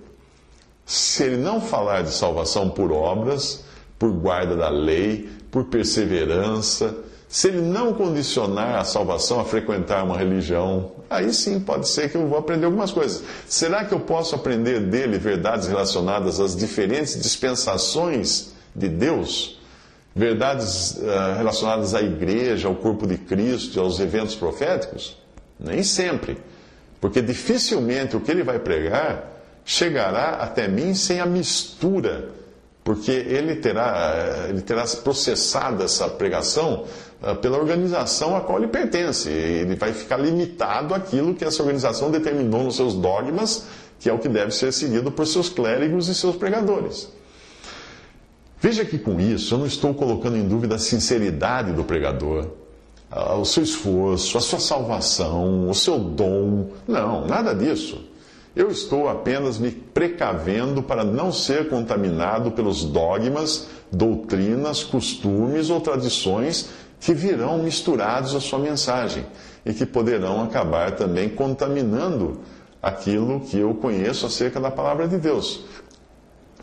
se 0.86 1.24
ele 1.24 1.38
não 1.38 1.62
falar 1.62 2.02
de 2.02 2.12
salvação 2.12 2.70
por 2.70 2.92
obras, 2.92 3.64
por 3.98 4.12
guarda 4.12 4.58
da 4.58 4.68
lei, 4.68 5.30
por 5.50 5.64
perseverança, 5.68 6.94
se 7.30 7.48
ele 7.48 7.62
não 7.62 7.94
condicionar 7.94 8.76
a 8.76 8.84
salvação 8.84 9.40
a 9.40 9.46
frequentar 9.46 10.04
uma 10.04 10.18
religião, 10.18 10.92
aí 11.10 11.34
sim 11.34 11.58
pode 11.58 11.88
ser 11.88 12.12
que 12.12 12.18
eu 12.18 12.28
vou 12.28 12.38
aprender 12.38 12.66
algumas 12.66 12.92
coisas. 12.92 13.24
Será 13.48 13.86
que 13.86 13.94
eu 13.94 14.02
posso 14.02 14.36
aprender 14.36 14.82
dele 14.82 15.18
verdades 15.18 15.70
relacionadas 15.70 16.42
às 16.42 16.54
diferentes 16.54 17.18
dispensações 17.18 18.52
de 18.76 18.90
Deus? 18.90 19.63
Verdades 20.16 20.98
uh, 20.98 21.38
relacionadas 21.38 21.96
à 21.96 22.02
igreja, 22.02 22.68
ao 22.68 22.76
corpo 22.76 23.08
de 23.08 23.18
Cristo 23.18 23.80
aos 23.80 24.00
eventos 24.00 24.36
proféticos? 24.36 25.18
Nem 25.60 25.84
sempre. 25.84 26.38
Porque 27.02 27.22
dificilmente 27.22 28.16
o 28.16 28.22
que 28.22 28.32
ele 28.32 28.44
vai 28.44 28.60
pregar 28.60 29.32
chegará 29.66 30.38
até 30.42 30.68
mim 30.68 30.94
sem 30.94 31.20
a 31.20 31.26
mistura, 31.26 32.30
porque 32.84 33.12
ele 33.12 33.56
terá, 33.56 34.14
eh, 34.16 34.50
ele 34.50 34.62
terá 34.62 34.84
processado 35.04 35.84
essa 35.84 36.10
pregação 36.10 36.86
uh, 37.22 37.36
pela 37.38 37.58
organização 37.58 38.36
a 38.36 38.42
qual 38.42 38.58
ele 38.58 38.68
pertence. 38.68 39.30
Ele 39.30 39.76
vai 39.76 39.94
ficar 39.94 40.18
limitado 40.18 40.94
àquilo 40.94 41.34
que 41.34 41.46
essa 41.46 41.62
organização 41.64 42.12
determinou 42.12 42.64
nos 42.64 42.76
seus 42.76 42.94
dogmas, 42.94 43.66
que 44.00 44.10
é 44.10 44.14
o 44.14 44.20
que 44.20 44.28
deve 44.28 44.52
ser 44.52 44.74
seguido 44.74 45.12
por 45.12 45.26
seus 45.26 45.48
clérigos 45.48 46.10
e 46.10 46.16
seus 46.16 46.36
pregadores. 46.36 47.10
Veja 48.64 48.86
que 48.86 48.98
com 48.98 49.20
isso 49.20 49.56
eu 49.56 49.58
não 49.58 49.66
estou 49.66 49.94
colocando 49.94 50.38
em 50.38 50.48
dúvida 50.48 50.76
a 50.76 50.80
sinceridade 50.80 51.74
do 51.74 51.84
pregador, 51.84 52.48
o 53.38 53.44
seu 53.44 53.62
esforço, 53.62 54.38
a 54.38 54.42
sua 54.42 54.58
salvação, 54.58 55.70
o 55.70 55.76
seu 55.76 56.00
dom. 56.00 56.70
Não, 56.88 57.28
nada 57.28 57.54
disso. 57.54 58.06
Eu 58.56 58.72
estou 58.72 59.10
apenas 59.10 59.58
me 59.58 59.70
precavendo 59.70 60.82
para 60.82 61.04
não 61.04 61.30
ser 61.30 61.68
contaminado 61.68 62.52
pelos 62.52 62.86
dogmas, 62.86 63.68
doutrinas, 63.92 64.82
costumes 64.82 65.70
ou 65.70 65.82
tradições 65.82 66.70
que 67.02 67.14
virão 67.14 67.58
misturados 67.58 68.34
à 68.34 68.40
sua 68.40 68.60
mensagem 68.60 69.26
e 69.66 69.74
que 69.74 69.86
poderão 69.86 70.42
acabar 70.42 70.96
também 70.96 71.28
contaminando 71.28 72.40
aquilo 72.82 73.42
que 73.42 73.60
eu 73.60 73.74
conheço 73.74 74.26
acerca 74.26 74.58
da 74.58 74.72
palavra 74.72 75.06
de 75.06 75.18
Deus. 75.18 75.66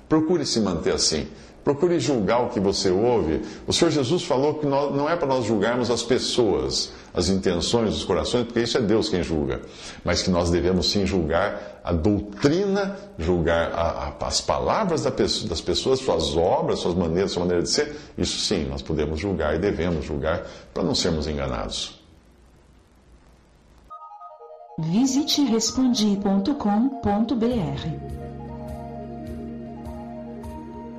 Procure 0.09 0.47
se 0.47 0.61
manter 0.61 0.95
assim 0.95 1.29
Procure 1.63 2.01
julgar 2.01 2.43
o 2.43 2.49
que 2.49 2.59
você 2.59 2.91
ouve. 2.91 3.43
O 3.67 3.73
Senhor 3.73 3.91
Jesus 3.91 4.23
falou 4.23 4.55
que 4.55 4.67
não 4.67 5.09
é 5.09 5.15
para 5.15 5.27
nós 5.27 5.45
julgarmos 5.45 5.91
as 5.91 6.03
pessoas, 6.03 6.93
as 7.13 7.29
intenções 7.29 7.91
dos 7.91 8.05
corações, 8.05 8.45
porque 8.45 8.61
isso 8.61 8.79
é 8.79 8.81
Deus 8.81 9.09
quem 9.09 9.23
julga. 9.23 9.61
Mas 10.03 10.23
que 10.23 10.31
nós 10.31 10.51
devemos 10.51 10.91
sim 10.91 11.05
julgar 11.05 11.81
a 11.85 11.93
doutrina, 11.93 12.97
julgar 13.19 13.73
a, 13.73 14.15
a, 14.21 14.27
as 14.27 14.41
palavras 14.41 15.03
das 15.03 15.61
pessoas, 15.61 16.01
suas 16.01 16.37
obras, 16.37 16.79
suas 16.79 16.95
maneiras, 16.95 17.33
sua 17.33 17.43
maneira 17.43 17.63
de 17.63 17.71
ser. 17.71 17.95
Isso 18.17 18.39
sim, 18.39 18.65
nós 18.65 18.81
podemos 18.81 19.21
julgar 19.21 19.55
e 19.55 19.59
devemos 19.59 20.05
julgar 20.05 20.47
para 20.73 20.83
não 20.83 20.95
sermos 20.95 21.27
enganados. 21.27 22.01
Visite 24.79 25.43
respondi.com.br. 25.43 28.20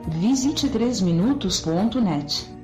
Visite 0.07 0.67
3minutos.net. 0.69 2.60